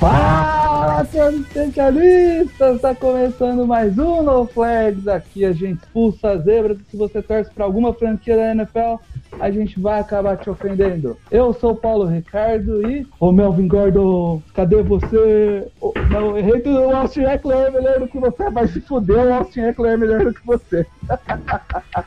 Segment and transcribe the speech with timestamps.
[0.00, 2.76] Fala, seus especialistas!
[2.76, 5.06] Está começando mais um No Flags.
[5.06, 6.78] Aqui a gente expulsa as zebras.
[6.90, 8.96] Se você torce para alguma franquia da NFL,
[9.38, 11.18] a gente vai acabar te ofendendo.
[11.30, 13.06] Eu sou o Paulo Ricardo e.
[13.20, 15.70] Ô Melvin Gordon, cadê você?
[15.78, 16.80] Ô, não, errei tudo.
[16.80, 18.48] O Austin Eckler é melhor do que você.
[18.48, 20.86] Vai se fuder, o Austin Eckler é melhor do que você.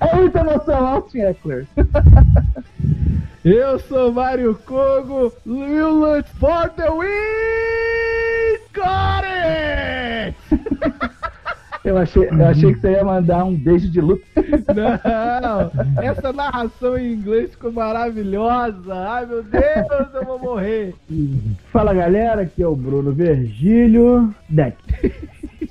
[0.00, 1.66] É muita emoção, Austin Eckler.
[3.50, 8.58] Eu sou Mário Kogo, Lillard for the win!
[8.74, 10.36] Got it!
[11.82, 14.22] Eu achei, eu achei que você ia mandar um beijo de luta.
[14.74, 18.94] Não, essa narração em inglês ficou maravilhosa.
[18.94, 20.94] Ai meu Deus, eu vou morrer.
[21.72, 24.76] Fala galera, aqui é o Bruno Virgílio Deck.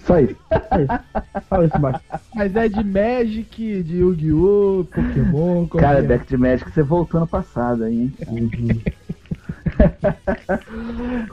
[0.07, 0.35] Só isso.
[0.49, 1.79] É isso.
[1.79, 1.99] Baixo.
[2.33, 7.27] Mas é de Magic, de Yu-Gi-Oh!, Pokémon, Cara, qualquer- deck de Magic você voltou no
[7.27, 8.81] passado aí, hein?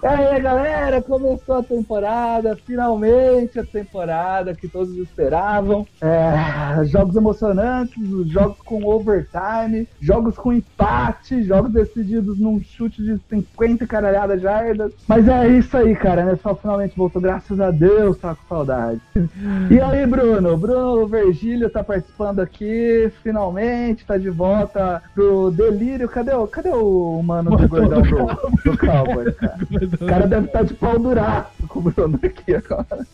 [0.02, 5.86] E aí, galera, começou a temporada, finalmente a temporada que todos esperavam.
[6.00, 7.94] É, jogos emocionantes,
[8.26, 14.92] jogos com overtime, jogos com empate, jogos decididos num chute de 50 caralhadas jardas.
[15.08, 16.38] Mas é isso aí, cara, né?
[16.42, 19.00] Só finalmente voltou, graças a Deus, tá com saudade.
[19.70, 20.56] E aí, Bruno?
[20.56, 26.08] Bruno Virgílio tá participando aqui, finalmente, tá de volta pro delírio.
[26.08, 28.02] Cadê o, cadê o mano do gordão
[28.64, 29.58] do Cowboy, cara?
[30.00, 33.06] O cara deve estar de pau duraço com o Bruno aqui agora.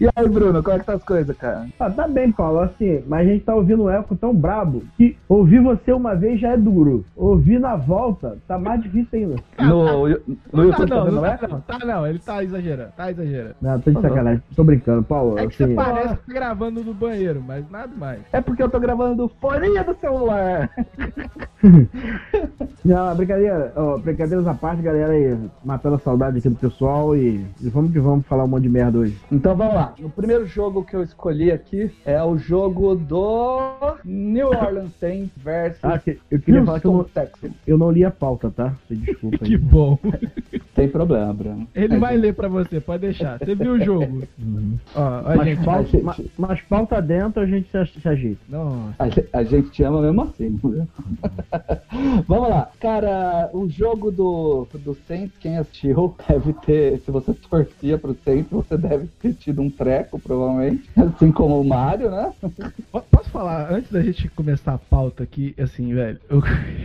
[0.00, 1.66] E aí, Bruno, como é que tá as coisas, cara?
[1.78, 5.16] Ah, tá bem, Paulo, assim, mas a gente tá ouvindo um eco tão brabo que
[5.28, 7.04] ouvir você uma vez já é duro.
[7.16, 9.36] Ouvir na volta tá mais difícil ainda.
[9.60, 10.20] No, no
[10.52, 11.40] Não YouTube tá tá não, vendo não eco?
[11.40, 13.54] tá não, tá não, ele tá exagerando, tá exagerando.
[13.60, 15.38] Não, tô de sacanagem, tô brincando, Paulo.
[15.38, 18.20] É que você assim, parece que tá gravando no banheiro, mas nada mais.
[18.32, 20.70] É porque eu tô gravando do foninha do celular.
[22.82, 27.44] Não, brincadeira, ó, brincadeiras à parte, galera aí, matando a saudade aqui do pessoal e,
[27.60, 29.16] e vamos que vamos falar um monte de merda hoje.
[29.30, 29.94] Então vamos lá.
[30.02, 33.60] O primeiro jogo que eu escolhi aqui é o jogo do
[34.04, 37.52] New Orleans Saints versus Ah, que- eu queria falar que eu Houston não, Texans.
[37.66, 38.74] eu não li a pauta, tá?
[38.88, 39.48] Você Desculpa aí.
[39.50, 39.98] Que bom.
[40.74, 41.66] Tem problema, Bruno.
[41.74, 43.38] Ele vai ler pra você, pode deixar.
[43.38, 44.22] Você viu o jogo?
[44.94, 45.64] Ó, ó, Mas, gente.
[45.64, 48.40] pauta, gente- ma- mas pauta dentro a gente se, se ajeita.
[48.48, 48.94] Nossa.
[49.32, 50.58] A, a gente te ama mesmo assim.
[50.62, 50.86] viu?
[52.26, 52.70] Vamos lá.
[52.80, 56.98] Cara, o jogo do, do Saints, quem assistiu, deve ter.
[57.00, 60.88] Se você torcia pro Saints, você deve ter tido um treco, provavelmente.
[60.96, 62.32] Assim como o Mario, né?
[62.92, 66.42] Po- Posso falar, antes da gente começar a pauta aqui, assim, velho, eu,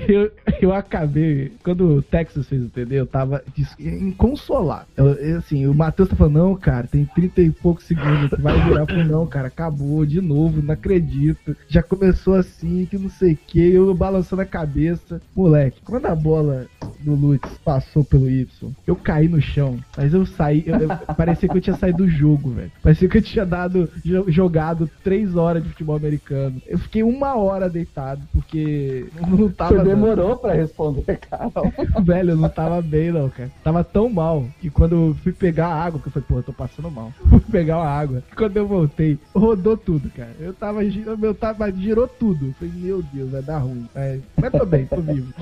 [0.07, 3.41] eu, eu acabei, quando o Texas fez o TD, eu tava
[3.79, 4.85] inconsolável.
[4.97, 8.41] Eu, eu, assim, o Matheus tá falando, não, cara, tem 30 e poucos segundos que
[8.41, 11.55] vai virar pro não, cara, acabou de novo, não acredito.
[11.67, 15.21] Já começou assim, que não sei o que, eu balançando a cabeça.
[15.35, 16.65] Moleque, quando a bola
[16.99, 20.89] do Lutz passou pelo Y, eu caí no chão, mas eu saí, eu- eu-
[21.35, 22.71] parecia que eu tinha saído do jogo, velho.
[22.81, 26.61] Parecia que eu tinha dado, jo- jogado três horas de futebol americano.
[26.65, 29.75] Eu fiquei uma hora deitado, porque não tava.
[29.77, 31.51] Você demorou pra responder, cara.
[32.03, 33.51] Velho, eu não tava bem, não, cara.
[33.63, 36.43] Tava tão mal que quando eu fui pegar a água, que eu falei, pô, eu
[36.43, 37.11] tô passando mal.
[37.29, 38.23] Fui pegar a água.
[38.35, 40.31] Quando eu voltei, rodou tudo, cara.
[40.39, 42.47] Eu tava, eu tava, girou tudo.
[42.47, 43.85] Eu falei, meu Deus, vai dar ruim.
[43.93, 45.33] Mas, mas tô bem, tô vivo.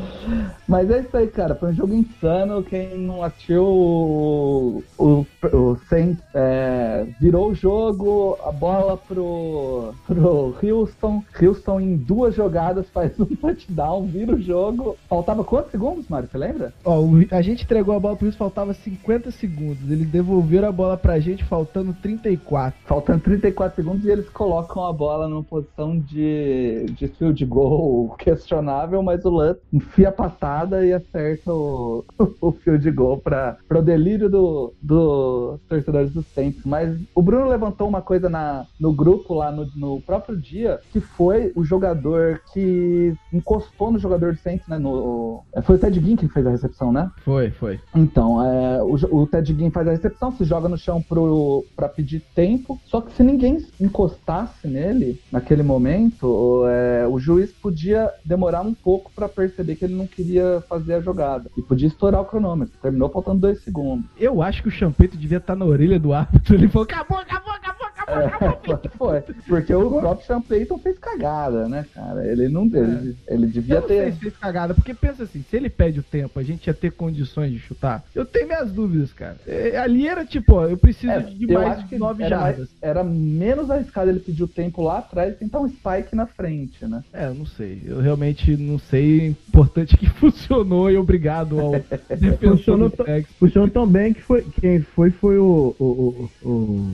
[0.67, 1.55] Mas é isso aí, cara.
[1.55, 2.63] Foi um jogo insano.
[2.63, 10.55] Quem não assistiu o, o, o Saints é, virou o jogo, a bola pro, pro
[10.61, 11.23] Houston.
[11.41, 14.97] Houston em duas jogadas faz um touchdown, vira o jogo.
[15.07, 16.29] Faltava quantos segundos, Mário?
[16.29, 16.73] Você lembra?
[16.85, 19.89] Ó, a gente entregou a bola pro isso, faltava 50 segundos.
[19.89, 22.79] Eles devolveram a bola pra gente faltando 34.
[22.85, 29.01] Faltando 34 segundos e eles colocam a bola numa posição de, de field goal questionável,
[29.01, 32.03] mas o Lutz enfia a patada e acerta o,
[32.41, 36.63] o field goal para o delírio do, dos torcedores do Saints.
[36.65, 40.99] Mas o Bruno levantou uma coisa na, no grupo lá no, no próprio dia, que
[40.99, 44.77] foi o jogador que encostou no jogador do Saints, né?
[44.77, 47.09] No, é, foi o Ted Ginn que fez a recepção, né?
[47.23, 47.79] Foi, foi.
[47.95, 51.89] Então, é, o, o Ted Ginn faz a recepção, se joga no chão pro, pra
[51.89, 52.79] pedir tempo.
[52.85, 58.73] Só que se ninguém encostasse nele naquele momento, o, é, o juiz podia demorar um
[58.73, 61.49] pouco pra perceber que ele não queria fazer a jogada.
[61.57, 62.77] E podia estourar o cronômetro.
[62.81, 64.05] Terminou faltando dois segundos.
[64.17, 66.55] Eu acho que o Champeito devia estar na orelha do árbitro.
[66.55, 67.82] Ele falou: acabou, acabou, acabou,
[68.97, 69.21] foi.
[69.47, 72.25] Porque o próprio Sean Payton fez cagada, né, cara?
[72.25, 74.13] Ele não ele, ele devia Eu não sei ter.
[74.13, 76.91] se fez cagada, porque pensa assim, se ele pede o tempo, a gente ia ter
[76.91, 78.03] condições de chutar.
[78.13, 79.37] Eu tenho minhas dúvidas, cara.
[79.47, 82.69] É, ali era tipo, ó, eu preciso É, de mais que nove era, jardas.
[82.81, 86.85] era menos arriscado ele pedir o tempo lá atrás e tentar um spike na frente,
[86.85, 87.03] né?
[87.13, 87.81] É, eu não sei.
[87.85, 89.27] Eu realmente não sei.
[89.27, 91.71] Importante que funcionou e obrigado ao
[92.09, 93.35] defensor Funcionou do to- Texas.
[93.37, 96.91] Funcionou tão bem que foi, quem foi foi o, o, o, o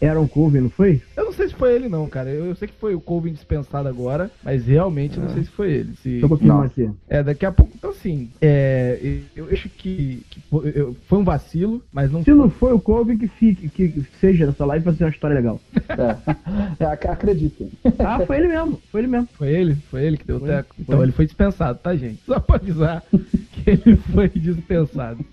[0.00, 1.02] Aaron Colvin, não foi?
[1.16, 2.28] Eu não sei se foi ele, não, cara.
[2.28, 5.72] Eu, eu sei que foi o Colvin dispensado agora, mas realmente não sei se foi
[5.72, 5.96] ele.
[5.96, 6.22] Se...
[6.22, 6.90] Um pouquinho mais aqui.
[7.08, 7.72] É, daqui a pouco.
[7.74, 8.98] Então, assim, é,
[9.36, 12.80] eu acho que, que foi, eu- foi um vacilo, mas não Se não foi o
[12.80, 15.60] Colvin, que fique, que seja nessa live pra ser uma história legal.
[15.88, 16.32] É.
[16.78, 17.70] É, ac- acreditem.
[17.98, 19.28] Ah, foi ele mesmo, foi ele mesmo.
[19.34, 19.74] Foi ele?
[19.90, 20.74] Foi ele que deu o Foi, teco?
[20.78, 21.04] Então foi.
[21.04, 22.20] ele foi dispensado, tá, gente?
[22.26, 23.02] Só pra avisar
[23.52, 25.24] que ele foi dispensado.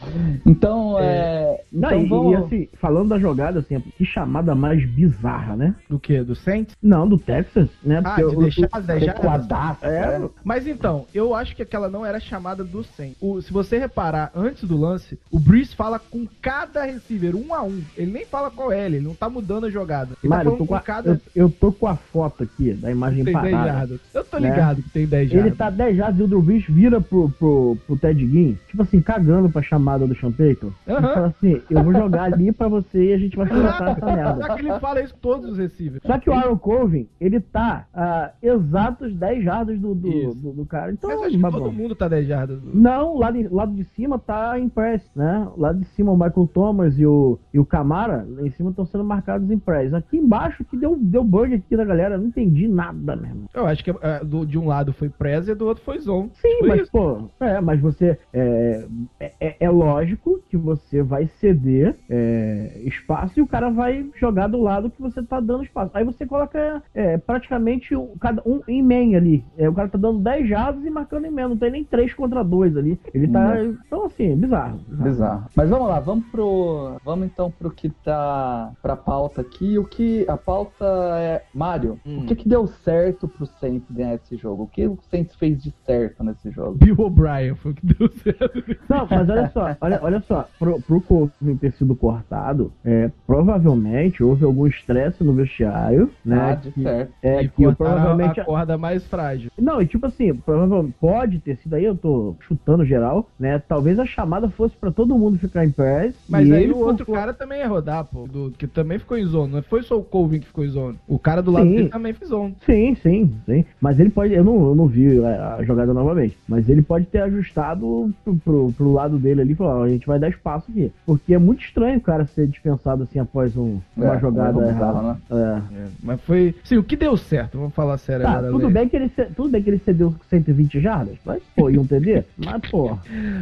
[0.46, 1.62] Então, é.
[1.72, 2.32] Não, então e, vamos...
[2.32, 5.76] e assim, falando da jogada, assim, que chamada mais bizarra, né?
[5.90, 6.22] Do que?
[6.24, 6.76] Do Saints?
[6.82, 8.02] Não, do Texas, né?
[8.04, 9.24] Ah, Porque de o- deixar as 10 jardas?
[9.24, 10.30] Recuadaço, É, né?
[10.44, 13.16] Mas então, eu acho que aquela não era chamada do 100.
[13.22, 17.64] O, se você reparar, antes do lance, o Breeze fala com cada receiver, um a
[17.64, 17.82] um.
[17.98, 20.12] Ele nem fala qual é ele, ele não tá mudando a jogada.
[20.24, 21.10] Ele Mário, tá eu tô, com a, cada...
[21.10, 23.72] eu, eu tô com a foto aqui da imagem Tem 10 parada.
[23.72, 24.00] jardas.
[24.14, 24.50] Eu tô né?
[24.50, 25.58] ligado que tem 10 Ele jardas.
[25.58, 29.02] tá 10 jardas e o Drew Brees vira pro, pro, pro Ted Ginn, tipo assim,
[29.02, 30.72] cagando pra chamada do Sean Payton.
[30.88, 31.14] E Aham.
[31.14, 34.06] fala assim, eu vou jogar ali pra você e a gente vai se matar essa
[34.06, 34.48] merda.
[34.48, 36.02] Só que ele fala isso todos os receivers.
[36.06, 40.66] Só que o Aaron Colvin, ele tá a exatos 10 jardas do, do, do, do
[40.66, 40.92] cara.
[40.92, 42.49] Então, Mas acho que todo mundo tá 10 jardas.
[42.74, 45.48] Não, lá de, lado de cima tá em press, né?
[45.58, 48.86] Lá de cima o Michael Thomas e o, e o Camara, lá em cima estão
[48.86, 49.94] sendo marcados em press.
[49.94, 53.46] Aqui embaixo que deu, deu bug aqui da galera, não entendi nada mesmo.
[53.54, 56.30] Eu acho que é, do- de um lado foi press e do outro foi zone.
[56.36, 56.92] Sim, Foi mas isso.
[56.92, 58.86] pô, é, mas você é,
[59.20, 64.60] é, é lógico que você vai ceder é, espaço e o cara vai jogar do
[64.62, 65.92] lado que você tá dando espaço.
[65.94, 69.44] Aí você coloca é, praticamente um, cada um em main ali.
[69.58, 72.14] É, o cara tá dando 10 jardas e marcando em main, não tem nem 3
[72.14, 73.00] contra 2 ali.
[73.14, 73.56] Ele tá.
[73.64, 74.78] Então, assim, bizarro.
[74.88, 75.04] bizarro.
[75.10, 75.46] Bizarro.
[75.56, 76.96] Mas vamos lá, vamos pro.
[77.04, 79.78] Vamos então pro que tá pra pauta aqui.
[79.78, 80.26] O que.
[80.28, 80.86] A pauta
[81.20, 81.44] é.
[81.54, 82.20] Mário, Hum.
[82.20, 84.64] o que, que deu certo pro Saints ganhar esse jogo?
[84.64, 86.78] O que o Saints fez de certo nesse jogo?
[86.78, 88.78] Bill O'Brien foi o que deu certo.
[88.90, 94.24] Não, mas olha só, olha, olha só, pro, pro Colvin ter sido cortado, é, provavelmente
[94.24, 96.52] houve algum estresse no vestiário, né?
[96.52, 97.12] Ah, de que- certo.
[97.22, 98.40] É, e que provavelmente.
[98.40, 99.52] a corda mais frágil.
[99.58, 103.62] Não, e tipo assim, provavelmente pode ter sido aí, eu tô chutando geral, né?
[103.68, 106.14] Talvez a chamada fosse pra todo mundo ficar em pés.
[106.28, 108.28] Mas aí o outro for- cara também ia rodar, pô.
[108.28, 109.54] Do, que também ficou em zone.
[109.54, 110.98] Não foi só o Colvin que ficou em zone.
[111.08, 111.76] O cara do lado Sim.
[111.76, 112.56] dele também fez zone.
[112.66, 113.66] Sim, sim, sim.
[113.82, 114.34] Mas ele pode.
[114.34, 116.38] Eu não, eu não vi a, a jogada novamente.
[116.48, 119.90] Mas ele pode ter ajustado pro, pro, pro lado dele ali e falar: ó, a
[119.90, 120.92] gente vai dar espaço aqui.
[121.06, 124.68] Porque é muito estranho o cara ser dispensado assim após um- uma É, jogada um
[124.68, 125.02] errada.
[125.02, 125.18] né?
[125.32, 125.76] É.
[125.76, 126.56] É, mas foi.
[126.64, 127.58] Sim, o que deu certo?
[127.58, 128.52] Vamos falar sério Tá, agora.
[128.52, 128.74] tudo Lê.
[128.74, 131.86] bem, que ele, tudo bem que ele cedeu 120 jardas, mas, pô, iam
[132.20, 132.26] entender?
[132.38, 132.98] Mas, pô,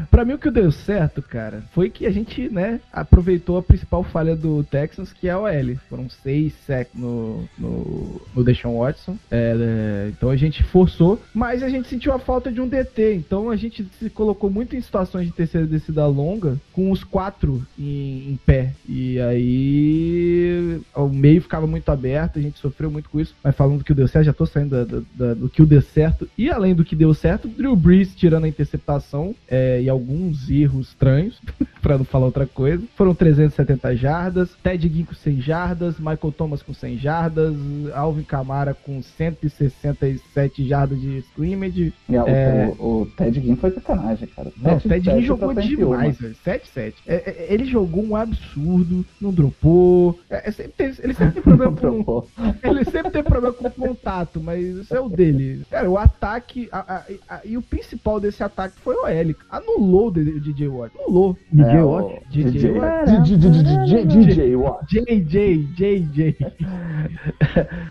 [0.09, 4.03] Pra mim, o que deu certo, cara, foi que a gente, né, aproveitou a principal
[4.03, 5.75] falha do Texans, que é a OL.
[5.89, 9.18] Foram seis sacks no, no, no Deshaun Watson.
[9.30, 13.16] É, é, então a gente forçou, mas a gente sentiu a falta de um DT.
[13.16, 17.66] Então a gente se colocou muito em situações de terceira descida longa, com os quatro
[17.78, 18.73] em, em pé.
[18.87, 23.35] E aí o meio ficava muito aberto, a gente sofreu muito com isso.
[23.44, 25.81] Mas falando do que deu certo, já tô saindo da- da- da- do que deu
[25.81, 26.28] certo.
[26.37, 30.90] E além do que deu certo, Drew Brees tirando a interceptação é, e alguns erros
[30.90, 31.40] estranhos,
[31.81, 32.83] pra não falar outra coisa.
[32.95, 37.54] Foram 370 jardas, Ted Ginn com 100 jardas, Michael Thomas com 100 jardas,
[37.94, 41.94] Alvin Kamara com 167 jardas de scrimmage.
[42.09, 42.73] É, o- É.
[42.80, 44.52] O, o Ted Ginn foi sacanagem, cara.
[44.57, 45.76] Não, o 7 Ted Ginn sete jogou pra 101.
[45.78, 46.35] demais, velho.
[46.45, 46.94] 7-7.
[47.07, 50.19] É, é, ele jogou um absurdo, não dropou.
[50.30, 52.28] É, sempre tem- ele sempre tem problema com.
[52.64, 55.64] Ele sempre tem problema com contato, mas isso é o dele.
[55.69, 56.68] Cara, o ataque.
[56.71, 56.95] a-
[57.30, 59.35] a- a- e o principal desse ataque foi o L.
[59.49, 60.94] Anulou o DJ Watt.
[60.99, 61.37] Anulou.
[61.51, 62.21] DJ É, o Watt.
[62.30, 63.11] DJ DJ Watt.
[63.21, 64.85] DJ DJ Watt.
[64.87, 66.37] JJ, JJ.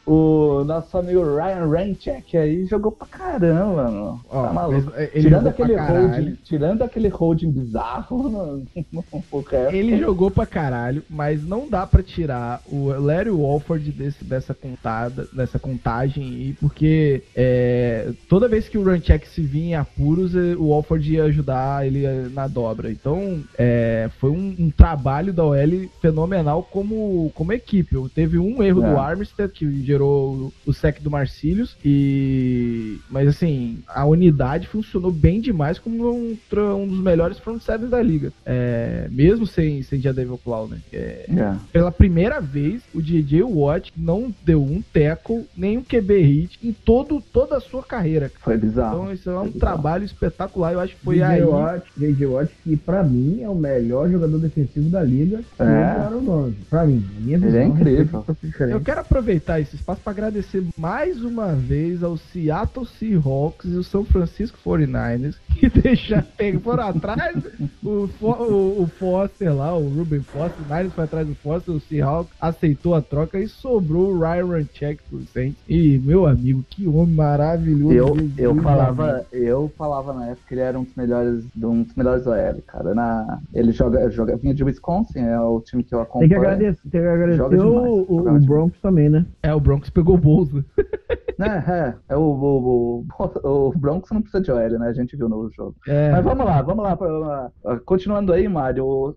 [0.07, 4.21] O nosso amigo Ryan Ranchek aí jogou pra caramba, mano.
[4.31, 4.93] Tá maluco.
[5.13, 8.57] tirando, aquele holding, tirando aquele holding bizarro, no,
[8.93, 13.91] no, o resto- Ele jogou pra caralho, mas não dá pra tirar o Larry Walford
[13.93, 19.67] desse, dessa contada, dessa contagem aí, porque é, toda vez que o Runcheck se vinha
[19.67, 22.91] em apuros, o Walford ia ajudar ele eh, na dobra.
[22.91, 27.97] Então, é, foi um, um trabalho da OL fenomenal como, como equipe.
[28.15, 28.91] Teve um erro É.
[28.91, 35.41] do Armstead que gerou o, sec do Marcílios e mas assim, a unidade funcionou bem
[35.41, 36.37] demais como um,
[36.75, 38.33] um dos melhores front sevens da liga.
[38.45, 40.79] É, mesmo sem, sem Jadevil Clown, né?
[40.93, 41.55] É, É.
[41.73, 46.73] pela primeira vez, o DJ Watt não deu um tackle, nem um QB hit em
[46.73, 48.31] todo, toda a sua carreira.
[48.43, 49.03] Foi bizarro.
[49.05, 49.59] Então, isso é um bizarro.
[49.59, 50.36] trabalho espetacular.
[50.39, 51.43] Eu acho que foi DJ aí.
[51.43, 55.41] Watt, DJ Watt, que pra mim é o melhor jogador defensivo da liga.
[55.59, 56.07] É.
[56.07, 56.57] Ele o nome.
[56.69, 57.61] Pra mim, a minha Ele visão.
[57.61, 58.77] é a respeito incrível.
[58.77, 63.85] Eu quero aproveitar esse espaço para agradecer mais uma vez ao Seattle Seahawks e o
[63.85, 66.27] São Francisco 49ers que deixaram,
[66.63, 67.43] foram atrás
[67.83, 71.81] o, o, o Foster lá, o Ruben Foster, o Niners foi atrás do Foster, o
[71.81, 75.57] Seahawks aceitou a troca e sobrou o Ryan Runcheck por Saints.
[75.69, 77.93] E meu amigo, que homem maravilhoso.
[77.93, 82.27] Eu, eu falava, eu falava na época ele era um dos melhores, um dos melhores
[82.27, 82.95] OL, cara.
[82.95, 86.29] Na, ele joga, joga, vinha de Wisconsin, é o time que eu Tem acompanho.
[86.31, 88.41] que agradecer, tem que agradecer Joga demais, o, o- o.
[88.41, 89.27] Broncos também, né?
[89.43, 90.65] É, o Broncos pegou o Bolsa.
[91.39, 91.63] Né,
[92.09, 93.05] é, é o, o,
[93.45, 94.89] o, o Broncos não precisa de OL, né?
[94.89, 95.77] A gente viu no jogo.
[95.87, 97.51] É, Mas vamos lá, vamos lá.
[97.63, 99.15] uh, continuando aí, Mário, uh,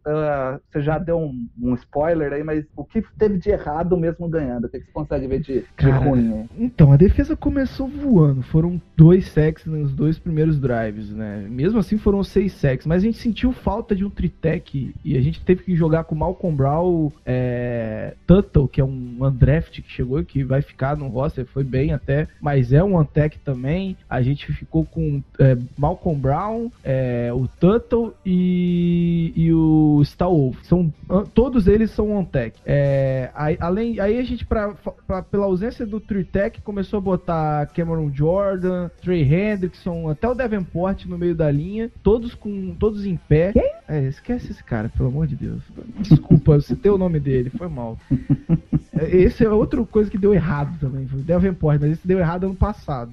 [0.70, 4.66] você já deu um, um spoiler aí, mas o que teve de errado mesmo ganhando?
[4.66, 6.50] O que você consegue ver de, de ruim?
[6.58, 8.42] Então, a defesa começou voando.
[8.42, 11.46] Foram dois sacks nos dois primeiros drives, né?
[11.50, 12.86] Mesmo assim, foram seis sacks.
[12.86, 16.15] Mas a gente sentiu falta de um tritec e a gente teve que jogar com
[16.15, 21.08] o Malcolm Brown, é, Tuttle, que é um undraft que chegou, que vai ficar no
[21.08, 23.96] roster, foi bem até, mas é um untech também.
[24.10, 30.58] A gente ficou com é, Malcolm Brown, é, o Tuttle e, e o Stallwolf.
[30.63, 30.91] São,
[31.34, 32.56] todos eles são on-tech.
[32.65, 34.74] É, aí, além, aí a gente, pra,
[35.08, 40.88] pra- pela ausência do Tritec, começou a botar Cameron Jordan, Trey Hendrickson, até o Davenport
[41.08, 43.51] no meio da linha, todos com todos em pé.
[43.88, 45.62] É, esquece esse cara, pelo amor de Deus.
[46.00, 47.98] Desculpa, eu citei o nome dele, foi mal.
[48.91, 51.08] É, Esse é outra coisa que deu errado também.
[51.08, 53.12] Foi Davenport, mas esse deu errado ano passado.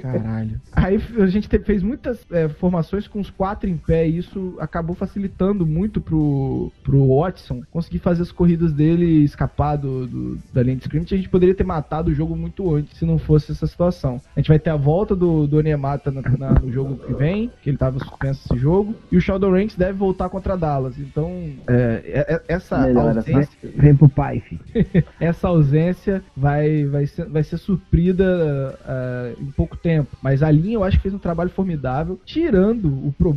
[0.00, 0.60] Caralho.
[0.72, 4.54] Aí a gente te- fez muitas é, formações com os quatro em pé e isso
[4.58, 10.62] acabou facilitando muito pro, pro Watson conseguir fazer as corridas dele escapar do, do- da
[10.62, 11.14] linha de scrimmage.
[11.14, 14.20] A gente poderia ter matado o jogo muito antes se não fosse essa situação.
[14.34, 17.50] A gente vai ter a volta do, do Onemata na- na- no jogo que vem,
[17.62, 20.98] que ele tava suspenso esse jogo, e o Sheldon Ranks deve voltar contra Dallas.
[20.98, 21.30] Então,
[21.68, 24.42] é, é- é- essa Melhor, ausência Vem pro pai,
[25.20, 30.16] essa ausência vai, vai, ser, vai ser suprida ah, em pouco tempo.
[30.22, 33.36] Mas a linha eu acho que fez um trabalho formidável, tirando o, pro-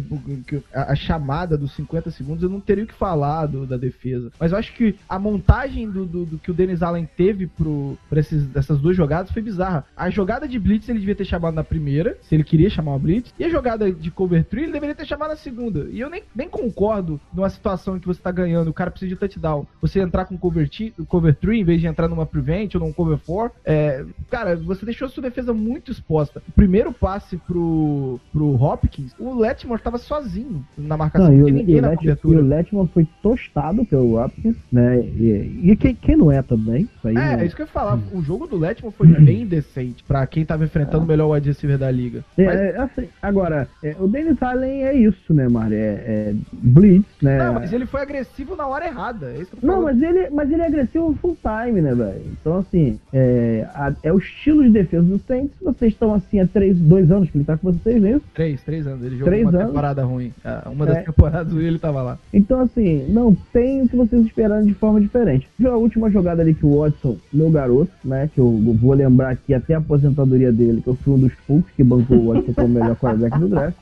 [0.73, 4.31] a, a chamada dos 50 segundos, eu não teria o que falar do- da defesa.
[4.39, 7.97] Mas eu acho que a montagem do, do- do que o Dennis Allen teve pro,
[8.09, 9.85] pra esses, essas duas jogadas foi bizarra.
[9.95, 12.99] A jogada de Blitz ele devia ter chamado na primeira, se ele queria chamar uma
[12.99, 15.87] Blitz, e a jogada de Cover 3 ele deveria ter chamado na segunda.
[15.91, 19.09] E eu nem, nem concordo numa situação em que você tá ganhando, o cara precisa
[19.09, 19.67] de touchdown.
[19.81, 20.67] Você entrar com cover,
[21.07, 24.83] cover 3 em vez de entrar numa prevent ou num cover 4, é, cara, você
[24.85, 26.41] deixou a sua defesa muito exposta.
[26.47, 31.49] O primeiro passe pro, pro Hopkins, o Letmore tava sozinho na marcação, Não, e o,
[31.49, 34.99] e ninguém o na Let- e o Letman foi tostado pelo Hopkins, né?
[34.99, 36.89] E, e quem, quem não é também?
[36.97, 37.43] Isso aí É, né?
[37.43, 37.99] é isso que eu ia falar.
[38.13, 41.77] O jogo do Letmore foi bem decente pra quem tava enfrentando o melhor wide receiver
[41.77, 42.23] da liga.
[42.37, 45.75] É, Mas- é, assim, agora, é, o Dennis Allen é isso, né, Mário?
[45.77, 47.37] É, é blitz, né?
[47.37, 49.27] Não, mas ele foi agressivo na hora errada.
[49.31, 51.93] É isso que eu tô Não, mas ele, mas ele é agressivo full time, né,
[51.93, 52.21] velho?
[52.39, 55.55] Então, assim, é, a- é o estilo de defesa do Saints.
[55.61, 58.19] Vocês estão assim há três, dois anos que ele tá com vocês, né?
[58.33, 59.01] Três, três anos.
[59.03, 59.67] Ele jogou Três uma anos?
[59.67, 60.33] temporada ruim.
[60.43, 60.93] Ah, Uma É.
[60.93, 62.17] das temporadas ruins ele tava lá.
[62.33, 65.47] Então, assim, não tem o que vocês esperaram de forma diferente.
[65.63, 68.29] A última jogada ali que o Watson, meu garoto, né?
[68.33, 71.69] Que eu vou lembrar aqui até a aposentadoria dele, que eu fui um dos poucos
[71.71, 73.77] que bancou o Watson como o melhor quarterback do draft,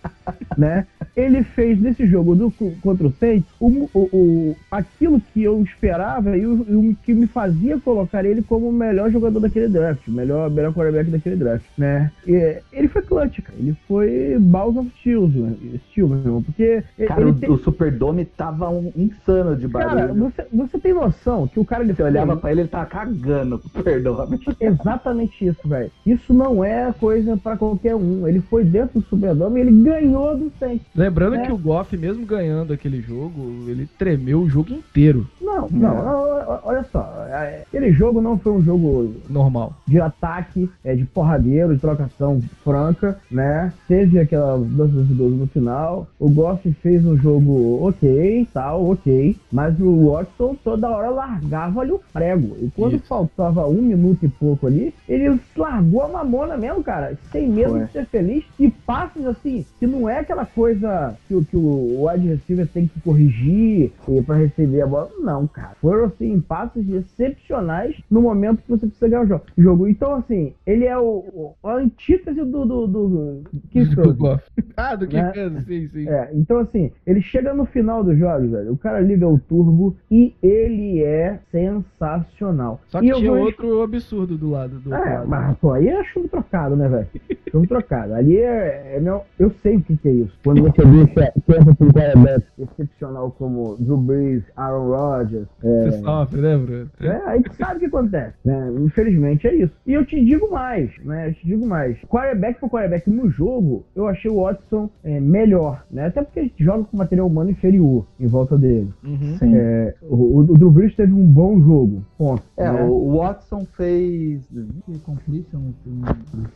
[0.58, 0.86] né?
[1.16, 6.38] Ele fez nesse jogo do, contra o Saints o, o, o- aquilo que eu esperava
[6.38, 10.12] e o, o que me fazia colocar ele como o melhor jogador daquele draft, o
[10.12, 12.12] melhor, melhor quarterback daquele draft, né?
[12.28, 13.58] E ele foi clutch, cara.
[13.60, 15.54] Ele foi Balls of Steel, né?
[15.92, 16.44] Steel, meu irmão.
[16.44, 17.50] Porque Cara, ele o, tem...
[17.50, 20.16] o Superdome tava um insano de Cara, barulho.
[20.26, 23.58] você, você tem noção que o cara ele Você olhava pra ele, ele tava cagando
[23.60, 24.40] com o Superdome.
[24.60, 25.92] Exatamente isso, velho.
[26.06, 28.28] Isso não é coisa pra qualquer um.
[28.28, 30.86] Ele foi dentro do Superdome e ele ganhou do Saints.
[30.96, 31.46] Lembrando É.
[31.46, 35.28] que o Goff, mesmo ganhando aquele jogo, ele tremeu o jogo inteiro.
[35.42, 36.60] Não, não, É.
[36.64, 37.26] olha só.
[37.30, 39.74] é, Aquele jogo não foi um jogo Normal.
[39.88, 43.72] de ataque, é, de porradeiro, de trocação franca, né?
[43.88, 46.08] Teve aquela dança dos idosos no final.
[46.20, 49.36] O Goff fez um jogo ok, tal, ok.
[49.52, 52.56] Mas o Watson toda hora largava ali o prego.
[52.62, 53.06] E quando Isso.
[53.08, 57.18] faltava um minuto e pouco ali, ele largou a mamona mesmo, cara.
[57.32, 58.37] Sem medo de ser feliz.
[58.60, 62.88] E passes assim, que não é aquela coisa que, o- que o wide receiver tem
[62.88, 65.10] que corrigir e para receber a bola.
[65.20, 65.76] Não, cara.
[65.82, 69.88] Foram assim, passes excepcionais no momento que você precisa ganhar o jogo.
[69.88, 73.42] Então, assim, ele é o, o a antítese do, do, do
[73.72, 74.42] Keith Do Cousins.
[74.78, 75.34] Ah, do que Né?
[75.66, 76.08] sim, sim.
[76.08, 78.74] É, então assim, ele chega no final dos jogos, velho.
[78.74, 82.80] O cara liga o turbo e ele é sensacional.
[82.88, 85.28] Só E que eu tinha vou- outro absurdo do lado do É, lado.
[85.28, 87.08] mas pô, aí é chumbo trocado, né, velho?
[87.52, 88.14] Chumbo trocado.
[88.14, 90.38] Ali é, é meu, eu sei o que, que é isso.
[90.44, 96.02] Quando você deixa pensa com um quarterback excepcional como Drew Brees, Aaron Rodgers, é, Você
[96.02, 96.90] sofre, né, Bruno?
[97.00, 98.72] é, aí tu sabe o que acontece, né?
[98.80, 99.74] Infelizmente é isso.
[99.86, 101.30] E eu te digo mais, né?
[101.30, 101.98] Eu te digo mais.
[102.02, 106.08] Quarterback por quarterback no jogo, eu achei o Watson é, melhor, né?
[106.08, 108.92] Até porque a gente joga com material humano inferior em volta dele.
[109.04, 109.38] Uhum.
[109.42, 112.44] É, o, o Drew Brees teve um bom jogo, ponto.
[112.58, 112.84] É, né?
[112.84, 114.48] o Watson fez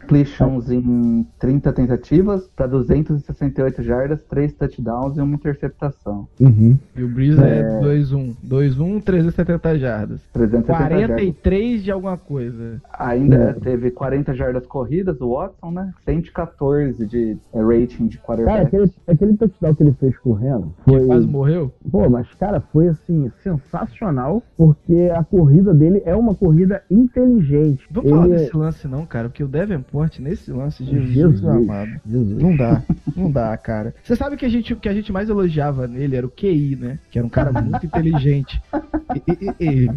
[0.02, 6.28] completions em 30 tentativas para 268 jardas, 3 touchdowns e uma interceptação.
[6.40, 6.78] Uhum.
[6.96, 8.36] E o Breeze é 2-1.
[8.48, 10.22] 2-1, 370 jardas.
[10.32, 11.08] 370 jardas.
[11.08, 12.82] 43 de alguma coisa.
[12.98, 13.54] Ainda É.
[13.54, 15.92] teve 40 jardas corridas, o Watson, né?
[16.06, 18.66] 114 de é, rating de Cara, quarterback.
[18.68, 21.06] aquele, aquele touchdown que ele fez correndo foi.
[21.06, 21.72] quase morreu.
[21.92, 27.86] Pô, mas cara, foi assim, sensacional, porque a corrida dele é uma corrida inteligente.
[27.92, 31.42] Vamos falar Ele- desse lance não, cara, porque o Davenport nesse lance, Jesus, Jesus.
[31.58, 31.92] Amado.
[32.10, 32.38] Jesus.
[32.42, 32.82] Não dá,
[33.16, 33.94] não dá, cara.
[34.04, 36.76] Você sabe que a gente, o que a gente mais elogiava nele era o QI,
[36.80, 37.00] né?
[37.12, 38.62] Que era um cara muito inteligente.
[39.60, 39.90] E, e-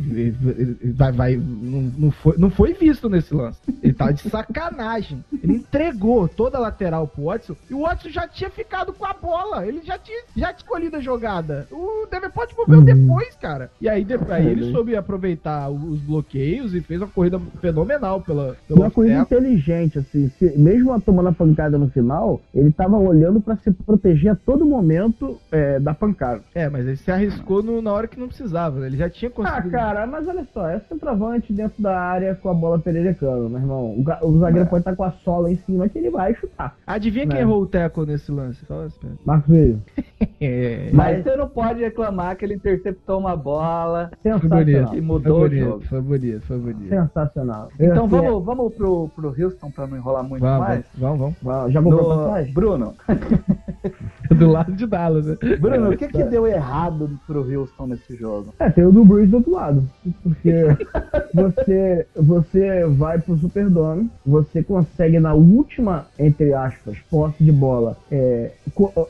[0.82, 3.58] e- vai, vai, não, não foi, não foi visto nesse lance.
[3.82, 5.24] Ele tava de sacanagem.
[5.42, 9.12] Ele entregou toda a lateral pro Watson e o Watson já tinha ficado com a
[9.12, 9.66] bola.
[9.66, 11.66] Ele já tinha, já tinha escolhido a jogada.
[11.70, 12.84] O Davenport moveu Uhum.
[12.84, 13.70] depois, cara.
[13.80, 14.72] E aí, depois, aí ele né?
[14.72, 20.28] soube aproveitar os bloqueios e fez uma corrida fenomenal pela, pela Uma corrida inteligente, assim,
[20.38, 24.64] se- mesmo tomando a pancada no final, ele tava olhando pra se proteger a todo
[24.64, 26.40] momento é, da pancada.
[26.54, 28.86] É, mas ele se arriscou no- na hora que não precisava, né?
[28.86, 29.70] Ele já tinha Ah, conseguido.
[29.70, 33.84] cara, mas olha só, é centroavante dentro da área com a bola pererecando, meu irmão.
[34.22, 36.76] O, o zagueiro pode estar com a sola em cima que ele vai chutar.
[36.86, 37.42] Adivinha quem É.
[37.42, 38.64] errou o teco nesse lance?
[38.66, 38.86] Só.
[39.24, 39.82] Marcos Veio.
[40.40, 40.90] É.
[40.92, 44.10] Mas você não pode reclamar que ele interceptou uma bola.
[44.22, 44.58] Sensacional.
[44.64, 44.94] bonito.
[44.96, 45.84] E mudou foi o bonito, jogo.
[45.84, 46.88] Foi bonito, foi bonito.
[46.88, 47.68] Sensacional.
[47.80, 50.84] Então vamos, vamos pro, pro Houston pra não enrolar muito Vamos, mais.
[50.96, 51.23] vamos, vamos.
[51.28, 52.24] É- Já comprou No...
[52.24, 52.54] passagem?
[52.54, 52.94] Bruno,
[54.34, 55.36] Do lado de Dallas, né?
[55.60, 58.54] Bruno, o que, que deu errado pro Houston nesse jogo?
[58.58, 59.84] É, tem o do Bruce do outro lado.
[60.22, 60.52] Porque
[61.32, 68.52] você, você vai pro Superdome, você consegue na última, entre aspas, posse de bola, é,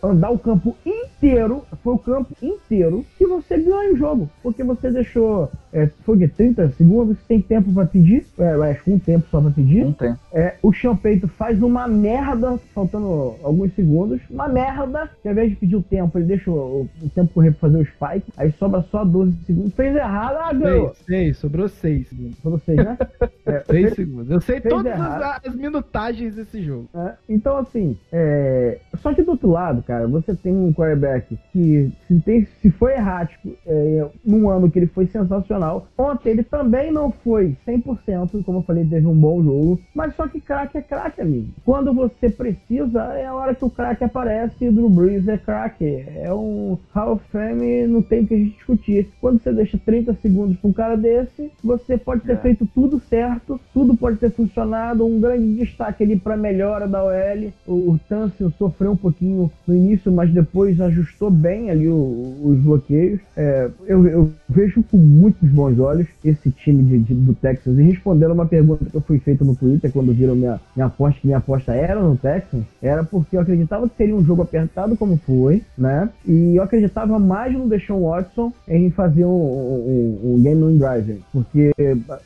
[0.02, 4.28] andar o campo inteiro, foi o campo inteiro, e você ganha o jogo.
[4.42, 6.28] Porque você deixou, é, foi quê?
[6.28, 9.84] 30 segundos, tem tempo pra pedir, é, acho que um tempo só pra pedir.
[9.84, 10.14] Não tem.
[10.32, 15.56] É, o Champeito faz uma merda, faltando alguns segundos, uma merda, que ao invés de
[15.56, 18.82] pedir o tempo, ele deixa o, o tempo correr pra fazer o spike, aí sobra
[18.90, 20.88] só 12 segundos, fez errado, ah, ganhou.
[20.94, 22.08] Seis, seis, sobrou seis.
[22.42, 22.98] Pra vocês, né?
[23.46, 24.30] É, Seis fez- segundos.
[24.30, 26.88] Eu sei todas as, as minutagens desse jogo.
[26.94, 31.92] É, Então, assim, é, só que do outro lado, cara, você tem um quarterback que,
[32.08, 36.90] se, tem, se foi errático é, num ano que ele foi sensacional, ontem ele também
[36.90, 40.82] não foi 100%, como eu falei, teve um bom jogo, mas só que craque é
[40.82, 41.48] craque, amigo.
[41.66, 45.36] Quando você precisa, é a hora que o craque aparece e o Drew Brees é
[45.38, 46.04] craque.
[46.16, 49.08] É um Hall of Fame, não tem o que a gente discutir.
[49.20, 52.36] Quando você deixa 30 segundos pra um cara desse, você pode ter É.
[52.36, 57.52] feito tudo certo, tudo pode ter funcionado, um grande destaque ali pra melhora da OL.
[57.66, 62.58] O, o Tansil sofreu um pouquinho no início, mas depois ajustou bem ali o- os
[62.58, 63.20] bloqueios.
[63.36, 67.78] É, eu, eu vejo com muitos bons olhos esse time de- de- do Texas.
[67.78, 71.20] E respondendo uma pergunta que eu fui feita no Twitter quando viram minha, minha aposta,
[71.20, 74.96] que minha aposta era no Texans, era porque eu acreditava que seria um jogo apertado
[74.96, 76.08] como foi, né?
[76.26, 81.22] E eu acreditava mais no Deshaun Watson em fazer um, um, um game winning drive.
[81.32, 81.72] Porque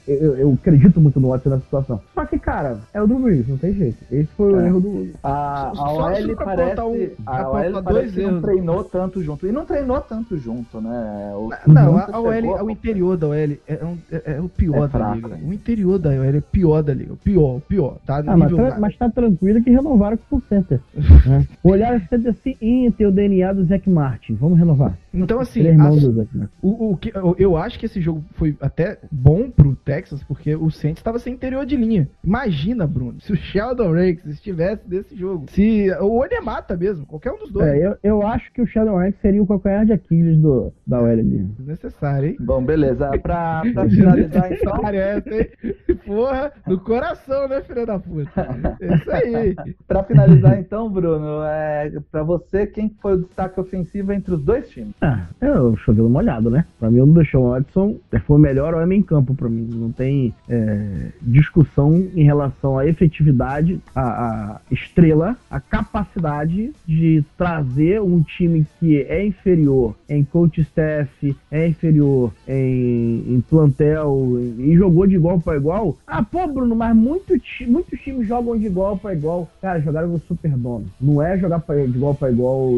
[0.07, 2.01] eu, eu acredito muito no Watson nessa situação.
[2.15, 3.99] Só que, cara, é o Drew Brees, não tem jeito.
[4.11, 4.67] Esse foi o É.
[4.67, 5.09] erro do.
[5.23, 8.43] A, a OL parece, um- a OL dois parece que não erros.
[8.43, 9.47] treinou tanto junto.
[9.47, 11.33] E não treinou tanto junto, né?
[11.35, 14.49] O, Não, junto a, a OL, o interior da OL é, um- é- é o
[14.49, 15.29] pior É da fraco, liga.
[15.29, 15.41] né?
[15.45, 17.13] O interior da OL é pior da liga.
[17.13, 17.97] O pior, o pior.
[18.07, 18.77] Tá Ah, mas, nada.
[18.79, 20.81] mas tá tranquilo que renovaram com o Center.
[21.27, 21.47] né?
[21.63, 24.35] Olharam o Center assim, "Ih, tem o DNA do Zac Martin.
[24.35, 24.97] Vamos renovar.
[25.13, 26.29] Então, assim, é a- do
[26.63, 30.71] o, o que, eu, acho que esse jogo foi até bom pro Texas, porque o
[30.71, 32.09] Saints estava sem interior de linha.
[32.23, 35.47] Imagina, Bruno, se o Sheldon Rakes estivesse nesse jogo.
[35.51, 37.67] Se o Onemata mesmo, qualquer um dos dois.
[37.69, 41.01] É, eu, eu acho que o Shadow Rank seria o calcanhar de Aquiles do, da
[41.01, 41.47] OL ali.
[41.59, 42.37] Desnecessário, hein?
[42.41, 43.11] Bom, beleza.
[43.23, 44.89] Pra, pra finalizar, então.
[44.89, 45.49] Essa, hein?
[46.07, 48.77] Porra, no coração, né, filha da puta?
[48.81, 49.35] É isso aí.
[49.87, 54.69] Pra finalizar, então, Bruno, é, pra você, quem foi o destaque ofensivo entre os dois
[54.69, 54.95] times?
[55.01, 56.65] Ah, eu chovendo molhado, né?
[56.79, 57.97] Pra mim, o Deshaun Watson
[58.27, 59.69] foi o melhor homem em campo pra mim.
[59.73, 68.01] Não tem é, discussão em relação à efetividade, à, à estrela, à capacidade de trazer
[68.01, 75.07] um time que é inferior em coach staff, é inferior em, em plantel e jogou
[75.07, 75.97] de igual para igual.
[76.07, 77.35] Ah, pô, Bruno, mas muito
[77.67, 79.28] muitos times jogam de igual para igual.
[79.61, 80.87] Cara, jogaram no Superdome.
[81.01, 82.71] Não é jogar pra- de igual para igual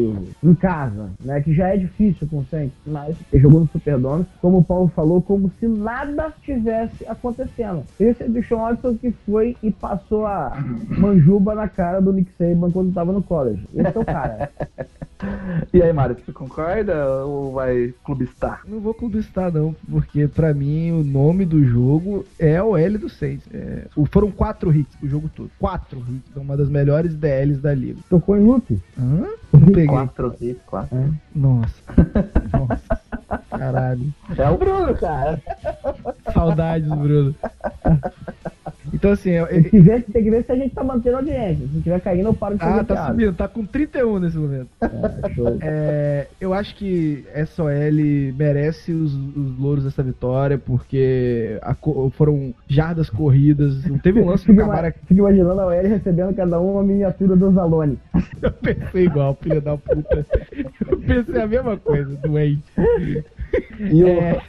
[0.43, 1.41] em casa, né?
[1.41, 2.43] Que já é difícil com
[2.85, 7.83] mas ele jogou no Superdome, como o Paulo falou, como se nada tivesse acontecendo.
[7.99, 10.57] Esse é o Deshaun Watson que foi e passou a
[10.97, 13.63] manjuba na cara do Nick Saban quando tava no college.
[13.73, 14.49] Esse é o cara.
[15.73, 18.61] E aí, Mário, você concorda ou vai clubistar?
[18.67, 23.09] Não vou clubistar, não, porque pra mim o nome do jogo é o L do
[23.09, 23.47] Saints.
[23.53, 25.51] É, foram quatro hits o jogo todo.
[25.59, 26.35] Quatro hits.
[26.35, 27.99] É uma das melhores DLs da liga.
[28.09, 28.79] Tocou em Luke.
[28.99, 29.27] Hã?
[29.53, 29.87] Não peguei.
[29.87, 30.97] Quatro hits, quatro.
[31.35, 31.75] Nossa.
[32.51, 33.01] Nossa.
[33.49, 34.13] Caralho.
[34.37, 35.41] É o Bruno, cara.
[36.33, 37.35] Saudades, Bruno.
[39.01, 41.19] Então, assim, eu- Tem que, ver, tem que ver se a gente tá mantendo a
[41.21, 41.67] audiência.
[41.73, 43.07] Se tiver caindo, eu paro de fazer ah, tá piada.
[43.11, 44.69] subindo, tá com 31 nesse momento.
[44.79, 45.57] É, show.
[45.59, 47.69] É, eu acho que SOL
[48.37, 51.73] merece os, os louros dessa vitória, porque a
[52.11, 53.83] foram jardas corridas.
[53.85, 57.35] Não teve um lance Fica, Camara fica imaginando a OL recebendo cada um uma miniatura
[57.35, 57.97] do Zalone.
[58.39, 60.27] Eu pensei igual, filho da puta.
[60.87, 62.63] Eu pensei a mesma coisa, doente.
[63.79, 64.41] É,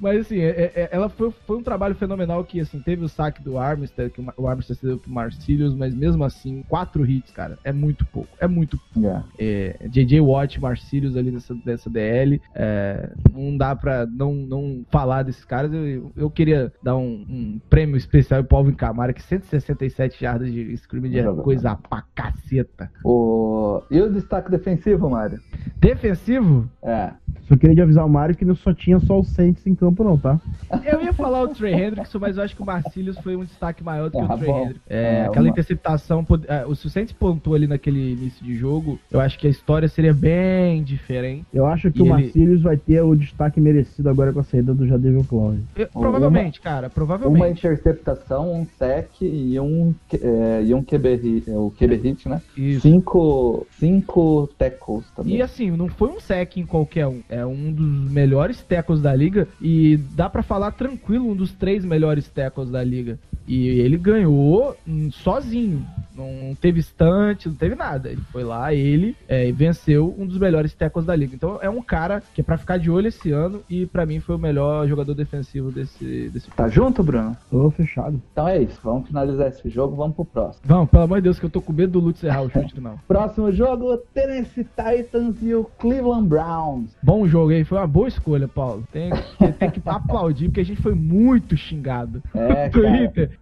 [0.00, 3.42] mas assim, é- é- ela foi, foi um trabalho fenomenal que assim, teve o saque
[3.42, 7.72] do Armstead, que o Armstead cedeu pro Marcilius, mas mesmo assim, quatro hits, cara, é
[7.72, 8.28] muito pouco.
[8.40, 9.22] É muito É.
[9.38, 12.40] é, JJ Watt, Marcilius ali nessa, nessa DL.
[12.54, 15.72] é, não dá pra não, não falar desses caras.
[15.72, 20.72] Eu, eu queria dar um, um prêmio especial pro Alvin Camara, que 167 jardas de
[20.74, 22.90] scrimmage é coisa pra caceta.
[23.04, 23.82] O...
[23.90, 25.40] E o destaque defensivo, Mário?
[25.76, 26.68] Defensivo?
[26.82, 27.12] É.
[27.48, 30.02] Só queria de avisar o Mário que não só tinha só o Saints em campo,
[30.02, 30.40] não, tá?
[30.84, 33.63] Eu ia falar o Trey Hendrickson, mas eu acho que o Marcilius foi um destaque
[33.84, 34.60] maior do que Ah, o Trey bom.
[34.62, 34.80] Hendrickson.
[34.88, 38.98] É, É, aquela uma- interceptação, pod- é, o Sucentes pontuou ali naquele início de jogo,
[39.10, 41.46] eu acho que a história seria bem diferente.
[41.52, 44.44] Eu acho que E o ele- Marcílios vai ter o destaque merecido agora com a
[44.44, 45.58] saída do Jadeville Clown.
[45.92, 47.58] Provavelmente, cara, Uma provavelmente.
[47.58, 52.40] interceptação, um sec e um, é, e um QB hit, é, o QB hit, né?
[52.56, 52.80] Isso.
[52.82, 55.36] Cinco, cinco tackles também.
[55.36, 57.20] E assim, não foi um sec em qualquer um.
[57.28, 59.46] É um dos melhores tackles da liga.
[59.60, 63.18] E dá pra falar tranquilo, um dos três melhores tackles da liga.
[63.46, 65.86] E ele ganhou hum, sozinho.
[66.14, 68.10] Não teve estante, não teve nada.
[68.10, 71.34] Ele foi lá, ele é, e venceu um dos melhores tackles da liga.
[71.34, 73.62] Então é um cara que é pra ficar de olho esse ano.
[73.68, 77.36] E pra mim foi o melhor jogador defensivo desse, desse Tá junto, Bruno?
[77.50, 78.20] Tô fechado.
[78.32, 78.78] Então é isso.
[78.82, 79.96] Vamos finalizar esse jogo.
[79.96, 80.62] Vamos pro próximo.
[80.64, 82.74] Vamos, pelo amor de Deus, que eu tô com medo do Lutz errar o chute
[82.74, 82.98] final.
[83.08, 86.96] Próximo jogo: Tennessee Titans e o Cleveland Browns.
[87.02, 87.64] Bom jogo, hein?
[87.64, 88.84] Foi uma boa escolha, Paulo.
[88.92, 92.22] Tem, tem, tem que aplaudir, porque a gente foi muito xingado.
[92.34, 92.70] É, no cara.
[92.70, 93.38] Twitter.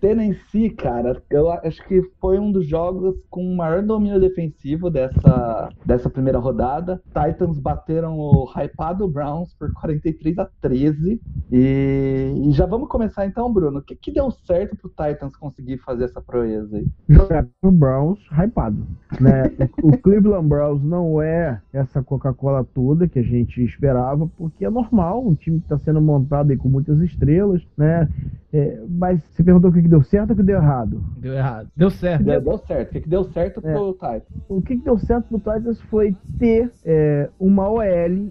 [0.00, 6.10] Tennessee, cara, eu acho que foi um dos jogos com maior domínio defensivo dessa, dessa
[6.10, 7.00] primeira rodada.
[7.06, 11.20] Titans bateram o hypado Browns por 43 a 13.
[11.50, 13.78] E, e já vamos começar então, Bruno.
[13.78, 16.86] O que, que deu certo pro Titans conseguir fazer essa proeza aí?
[17.08, 18.86] Jogar Browns hypado.
[19.20, 19.44] Né?
[19.82, 24.70] O o Cleveland Browns não é essa Coca-Cola toda que a gente esperava, porque é
[24.70, 28.08] normal, um time que está sendo montado aí com muitas estrelas, né?
[28.52, 31.02] É, mas você perguntou o que que deu certo ou o que deu errado?
[31.16, 31.68] Deu errado.
[31.74, 32.24] Deu certo.
[32.24, 32.88] Deu, deu certo.
[32.88, 34.22] O que, que deu certo pro Titans?
[34.48, 37.82] O que, que deu certo pro Titans foi ter é, uma OL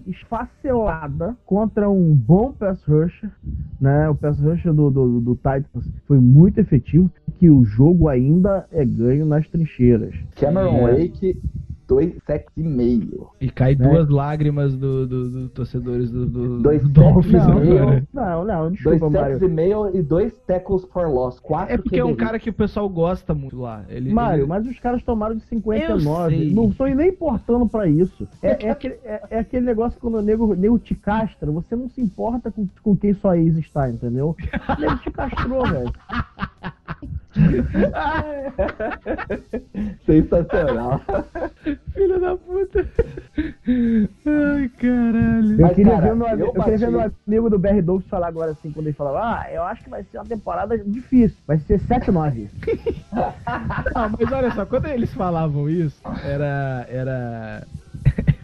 [0.06, 3.30] esfacelada contra um bom pass rusher,
[3.80, 4.08] né?
[4.08, 8.84] O pass rusher do, do, do Titans foi muito efetivo, que o jogo ainda é
[8.84, 10.14] ganho nas trincheiras.
[10.36, 11.00] Cameron É.
[11.00, 11.40] Wake
[11.92, 13.28] dois sacks e meio.
[13.40, 13.86] E cai Né?
[13.86, 18.06] duas lágrimas do, do- do torcedores do, do, Dois do Dolphins Não, não, agora.
[18.14, 19.44] não, não, Dois desculpa, sacks Mário.
[19.44, 21.38] e meio e dois tackles for loss.
[21.40, 23.84] Quatro É porque é um cara que o pessoal gosta muito lá.
[23.88, 26.34] Ele, Mário, ele- mas os caras tomaram de Eu 59.
[26.36, 26.54] sei.
[26.54, 28.26] Não estou nem importando pra isso.
[28.42, 31.76] É, é aquele, é, é aquele negócio que quando o nego, nego te castra, você
[31.76, 34.34] não se importa com, com quem sua ex está, entendeu?
[34.76, 35.92] O nego te castrou, velho.
[40.06, 41.00] Sensacional.
[41.94, 42.86] Filho da puta.
[44.26, 45.52] Ai, caralho.
[45.52, 48.08] Eu Mas, queria, cara, ver meu, eu eu queria ver meu amigo do BR Douglas
[48.08, 51.38] falar agora assim, quando ele falava, ah, eu acho que vai ser uma temporada difícil.
[51.46, 52.48] Vai ser 7-9.
[53.94, 56.86] Ah, mas olha só, quando eles falavam isso, era.
[56.88, 57.66] Era.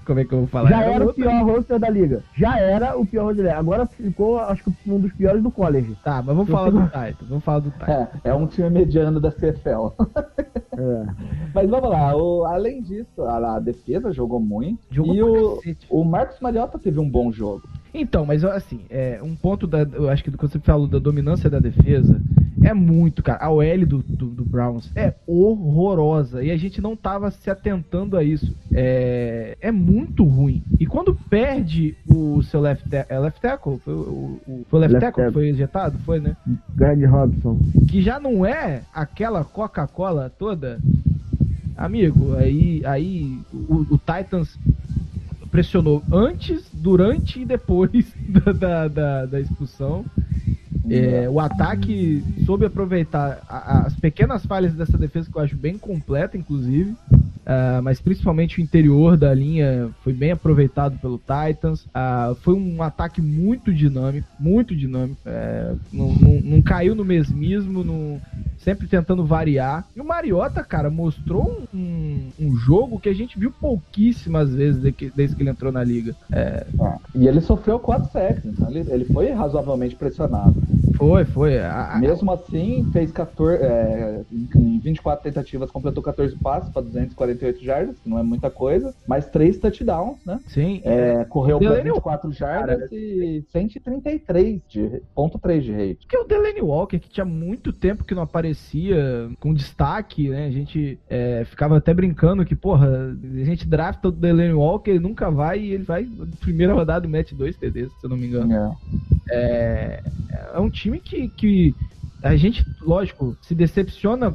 [0.08, 0.70] Como é que eu vou falar?
[0.70, 2.24] Já era o outra- pior roster da liga.
[2.34, 3.60] Já era o pior roster da liga.
[3.60, 5.94] Agora ficou, acho que um dos piores do college.
[6.02, 7.26] Tá, mas vamos falar do Titan.
[7.28, 7.92] Vamos falar do Titan.
[8.24, 9.92] É, é um time mediano da CFL.
[10.80, 11.06] É.
[11.52, 14.78] Mas vamos lá, o- além disso, a, a defesa jogou muito.
[14.92, 15.86] Jogou e o, cacete.
[15.90, 17.62] o Marcos Mariota teve um bom jogo.
[17.92, 19.80] Então, mas assim, é, um ponto da.
[19.80, 22.20] Eu acho que quando você falou da dominância da defesa,
[22.62, 23.42] é muito, cara.
[23.42, 26.42] A OL do, do, do Browns é horrorosa.
[26.42, 28.54] E a gente não tava se atentando a isso.
[28.72, 30.62] É, é muito ruim.
[30.78, 34.92] E quando perde o seu left, é left tackle, foi o, o- foi o left,
[34.94, 35.98] Left tackle foi ejetado?
[36.00, 36.36] Foi, né?
[36.76, 37.58] Greg Robson.
[37.88, 40.78] que já não é aquela Coca-Cola toda,
[41.76, 44.58] amigo, aí, aí o, o Titans
[45.50, 50.04] pressionou antes, durante e depois da, da, da- da expulsão.
[50.90, 55.56] É, o ataque soube aproveitar a- a- as pequenas falhas dessa defesa que eu acho
[55.56, 56.94] bem completa, inclusive.
[57.50, 61.88] Ah, mas principalmente o interior da linha foi bem aproveitado pelo Titans.
[61.94, 65.20] Ah, foi um ataque muito dinâmico, muito dinâmico.
[65.26, 68.22] É, não, não- não caiu no mesmismo,
[68.56, 69.88] sempre tentando variar.
[69.96, 74.82] E o Mariota, cara, mostrou um, um jogo que a gente viu pouquíssimas vezes
[75.14, 76.16] desde que ele entrou na liga.
[76.32, 80.56] É, É, E ele sofreu quatro sacks, então ele, ele foi razoavelmente pressionado.
[80.98, 81.58] Foi, foi.
[81.58, 87.62] A- a- Mesmo assim, fez 14, é, em 24 tentativas, completou 14 passes para 248
[87.64, 90.40] jardas, que não é muita coisa, mas três touchdowns, né?
[90.46, 95.98] sim, É, correu para Delaney 24 jardas e 133 de ponto 3 de rate.
[96.00, 100.46] Porque o Delaney Walker, que tinha muito tempo que não aparecia com destaque, né?
[100.46, 105.00] A gente é, ficava até brincando que, porra, a gente drafta o Delaney Walker, ele
[105.00, 106.06] nunca vai e ele vai,
[106.40, 108.52] primeira rodada, mete dois TDs, se eu não me engano.
[108.52, 108.88] É.
[109.30, 110.02] É,
[110.54, 111.74] é um time que, que
[112.22, 114.32] a gente, lógico, se decepciona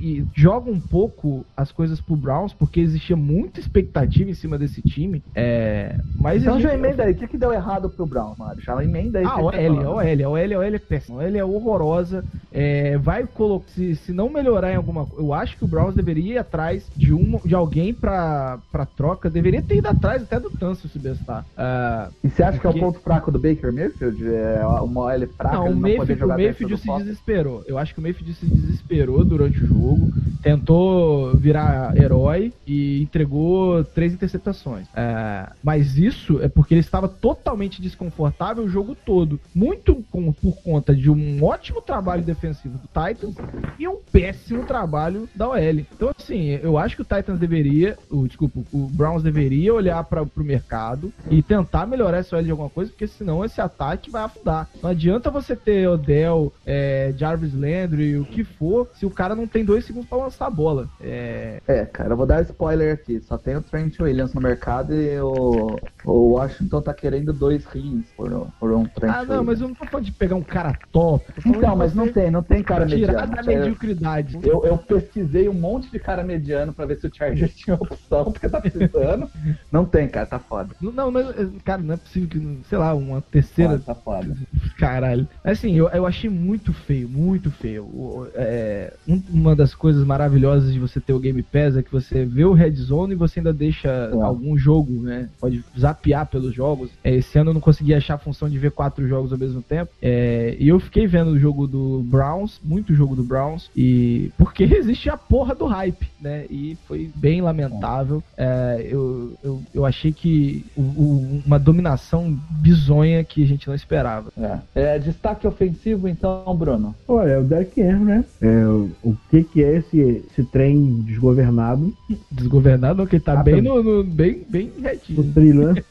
[0.00, 4.82] e joga um pouco as coisas pro Browns, porque existia muita expectativa em cima desse
[4.82, 5.22] time.
[5.34, 8.60] É, mas Então já emenda aí, o que, que deu errado pro Brown, Mário?
[8.62, 9.24] Já emenda aí.
[9.24, 9.50] ah, OL.
[9.50, 11.18] OL, OL, OL é péssimo.
[11.18, 12.24] OL é horrorosa.
[12.52, 13.68] É, vai colocar.
[13.70, 15.22] Se, se não melhorar em alguma coisa.
[15.24, 19.30] Eu acho que o Browns deveria ir atrás de, uma, de alguém pra, pra troca.
[19.30, 21.44] Deveria ter ido atrás até do Tancio se bestar.
[21.56, 24.24] Ah, E você acha que é o Porque- ponto fraco do Baker Mayfield?
[24.26, 27.06] É uma OL fraca, não, ele o não poder Mayfield, o Mayfield se pocket?
[27.24, 27.64] Desesperou.
[27.66, 30.12] Eu acho que o Mayfield se desesperou durante o jogo.
[30.42, 34.86] Tentou virar herói e entregou três interceptações.
[34.94, 39.40] É, mas isso é porque ele estava totalmente desconfortável o jogo todo.
[39.54, 43.34] Muito com- por conta de um ótimo trabalho defensivo do Titans
[43.78, 45.58] e um péssimo trabalho da OL.
[45.94, 50.22] Então, assim, eu acho que o Titans deveria, o, desculpa, o Browns deveria olhar para
[50.22, 54.24] o mercado e tentar melhorar essa OL de alguma coisa, porque senão esse ataque vai
[54.24, 54.68] afundar.
[54.82, 59.46] Não adianta você ter Odell, é, Jarvis Landry, o que for, se o cara não
[59.46, 60.88] tem dois segundos para lançar a bola.
[61.00, 63.20] É, É, cara, eu vou dar spoiler aqui.
[63.20, 68.04] Só tem o Trent Williams no mercado e o, o Washington tá querendo dois rins
[68.16, 69.46] por, um- por um Trent ah, não, Williams.
[69.46, 71.24] mas eu não tô falando de pegar um cara top.
[71.46, 73.36] Então, mas não tem, não tem cara Tirar mediano.
[73.36, 74.38] da mediocridade.
[74.42, 78.24] Eu, eu pesquisei um monte de cara mediano pra ver se o Chargers tinha opção,
[78.32, 79.28] porque tá precisando.
[79.70, 80.74] não tem, cara, tá foda.
[80.80, 81.26] Não, mas,
[81.64, 84.34] cara, não é possível que, sei lá, uma terceira tá foda.
[84.78, 85.26] Caralho.
[85.42, 88.28] Assim, eu, eu achei muito feio, muito feio.
[88.34, 92.24] É, um- uma das coisas maravilhosas de você ter o Game Pass é que você
[92.24, 95.28] vê o Red Zone e você ainda deixa algum jogo, né?
[95.40, 96.90] Pode zapear pelos jogos.
[97.02, 99.62] É, esse ano eu não consegui achar a função de ver quatro jogos ao mesmo
[99.62, 99.90] tempo.
[100.02, 104.64] É, e eu fiquei vendo o jogo do Browns, muito jogo do Browns, e porque
[104.64, 106.44] existe a porra do hype, né?
[106.50, 108.22] E foi bem lamentável.
[108.36, 113.74] É, eu, eu, eu achei que o- o- uma dominação bizonha que a gente não
[113.74, 114.32] esperava.
[114.36, 114.58] É.
[114.74, 116.93] É, destaque ofensivo, então, Bruno.
[117.06, 118.24] Olha, o Derek Henry, né?
[118.40, 121.92] É, o, o que que é esse esse, trem desgovernado
[122.30, 123.62] Desgovernado, não, que ele tá Ah, bem tá.
[123.62, 125.32] no, no- bem, bem no retinho.
[125.32, 125.82] trilho, né?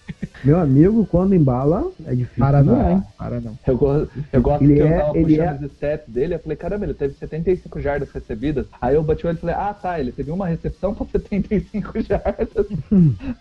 [0.44, 2.44] Meu amigo, quando embala, é difícil.
[2.44, 3.04] Para não, segurar, hein?
[3.18, 3.58] para não.
[3.68, 6.34] Eu, go- eu gosto Ele que eu é- tava ele puxando é- os stats dele,
[6.36, 8.66] eu falei, caramba, ele teve 75 jardas recebidas.
[8.82, 11.94] Aí eu bati o olho e falei, ah tá, ele teve uma recepção com 75
[12.02, 12.48] jardas.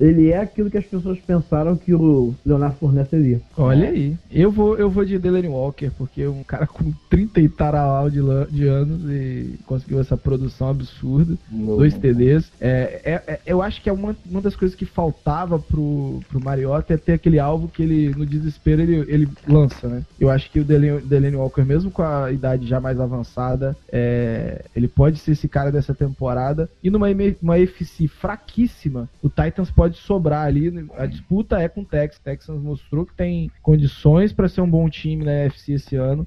[0.00, 3.40] Ele é aquilo que as pessoas pensaram que o Leonardo Fournette seria.
[3.56, 4.16] Olha aí.
[4.30, 8.20] Eu vou, eu vou de Delaney Walker, porque um cara com 30 e taralau de,
[8.50, 11.36] de anos e conseguiu essa produção absurda.
[11.50, 12.52] Dois TDs.
[12.60, 16.42] É, é- é- eu acho que é uma, uma das coisas que faltava pro, pro
[16.42, 20.04] Mariota é ter aquele alvo que ele, no desespero, ele, ele lança, né?
[20.20, 24.64] Eu acho que o Delaney, Delaney Walker, mesmo com a idade já mais avançada, é,
[24.76, 26.68] ele pode ser esse cara dessa temporada.
[26.82, 27.08] E numa
[27.40, 30.88] uma FC fraquíssima, o Titans pode sobrar ali.
[30.96, 32.18] A disputa é com o Texans.
[32.18, 36.26] O Texans mostrou que tem condições para ser um bom time na FC esse ano.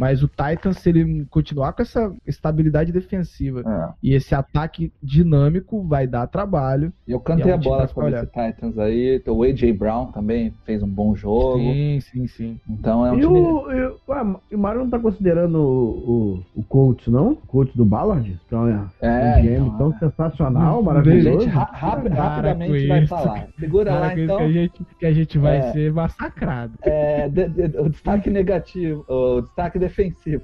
[0.00, 3.92] Mas o Titans, se ele continuar com essa estabilidade defensiva É.
[4.02, 6.92] e esse ataque dinâmico vai dar trabalho.
[7.06, 9.22] Eu cantei E é um a bola com esse Titans aí.
[9.28, 11.58] O AJ Brown também fez um bom jogo.
[11.58, 12.60] Sim, sim, sim.
[12.68, 13.38] Então é um E time.
[13.38, 17.32] o, e, o- ué, e o Mário não tá considerando o, o, o coach, não?
[17.32, 18.38] O coach do Ballard?
[18.46, 19.98] Então é É, um GM então, tão é.
[19.98, 21.40] sensacional, A maravilhoso.
[21.40, 21.78] gente ra- Para
[22.14, 23.08] rapidamente vai isso.
[23.08, 23.48] falar.
[23.58, 24.36] Segura Para lá então.
[24.38, 25.72] que a gente, que a gente vai É.
[25.72, 26.72] ser massacrado.
[26.82, 29.89] É, de- de- o destaque negativo, o destaque defensivo,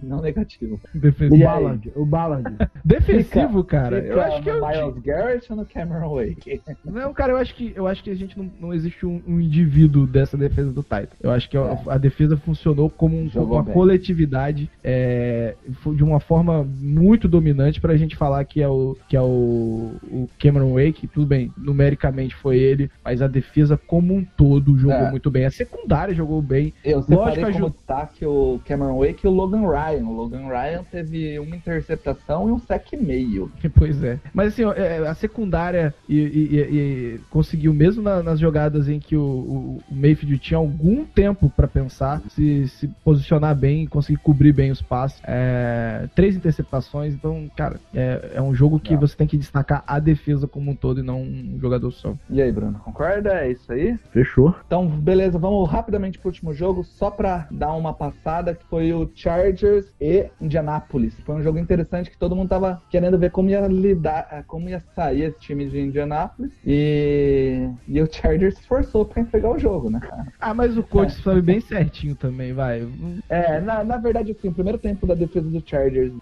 [0.03, 0.81] não negativo.
[0.95, 1.45] O Defensivo?
[1.45, 2.57] Ballard, o Ballard.
[2.85, 4.01] Defensivo, cara.
[4.03, 6.61] Fica eu acho que é o Miles Garrett ou no Cameron Wake?
[6.85, 9.41] Não, cara, eu acho que, eu acho que a gente não, não existe um, um
[9.41, 11.09] indivíduo dessa defesa do Titan.
[11.21, 11.79] Eu acho que a, É.
[11.95, 13.75] a defesa funcionou como, um- como uma bem.
[13.75, 15.55] coletividade é,
[15.95, 20.29] de uma forma muito dominante pra gente falar que é o que é o, o
[20.39, 25.11] Cameron Wake, tudo bem, numericamente foi ele, mas a defesa como um todo jogou É.
[25.11, 25.45] muito bem.
[25.45, 26.73] A secundária jogou bem.
[26.85, 27.71] Eu separei Lógico, como ajuda.
[27.77, 30.05] destaque o Cameron Wake e o Logan Ryan.
[30.07, 33.51] O Logan Ryan teve uma interceptação e um sec e meio.
[33.77, 34.18] Pois é.
[34.33, 38.99] Mas assim, é, a secundária e, e- e- e conseguiu, mesmo na- nas jogadas em
[38.99, 44.18] que o, o, Mayfield tinha algum tempo pra pensar, se, se posicionar bem e conseguir
[44.20, 45.20] cobrir bem os passes.
[45.25, 49.01] É, três interceptações, então, cara, é, é um jogo que Não.
[49.01, 52.14] você tem que destacar a defesa como um todo e não um jogador só.
[52.31, 53.35] E aí, Bruno, concorda?
[53.35, 53.96] É isso aí?
[54.12, 54.55] Fechou.
[54.66, 59.07] Então, beleza, vamos rapidamente pro último jogo, só pra dar uma passada, que foi o
[59.16, 61.14] Chargers e Indianapolis.
[61.24, 64.68] Foi um jogo interessante que todo mundo tava querendo ver como ia lidar, eh, como
[64.68, 66.52] ia sair esse time de Indianapolis.
[66.64, 70.00] E, e o Chargers se esforçou pra entregar o jogo, né?
[70.38, 72.87] Ah, mas o coach sabe bem certinho também, vai.
[73.29, 76.12] É, na, na verdade, assim, o primeiro tempo da defesa do Chargers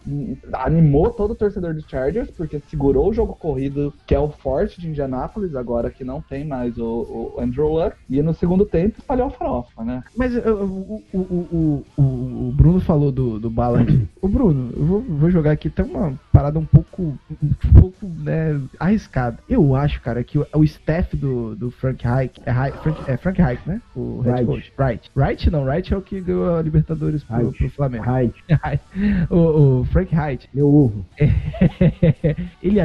[0.52, 4.80] animou todo o torcedor do Chargers, porque segurou o jogo corrido, que é o forte
[4.80, 7.96] de Indianapolis, agora que não tem mais o, o Andrew Luck.
[8.08, 10.04] E no segundo tempo espalhou a farofa, né?
[10.16, 14.08] Mas o, o, o, o, o Bruno falou do, do Ballard.
[14.20, 18.60] O Bruno, eu vou, vou jogar aqui até uma parada um pouco, um pouco né,
[18.78, 19.38] arriscada.
[19.48, 23.16] Eu acho, cara, que o, o staff do, do Frank Reich é, Reich- Frank, é
[23.16, 23.80] Frank Reich, né?
[23.96, 24.46] O head Wright.
[24.46, 24.72] coach.
[24.78, 25.10] Right.
[25.16, 27.58] Right não, Right é o que ganhou a Libertadores pro, Reich.
[27.58, 28.04] pro Flamengo.
[28.04, 28.34] Right,
[29.30, 31.04] o, o Frank Reich, meu ovo.
[32.62, 32.80] ele,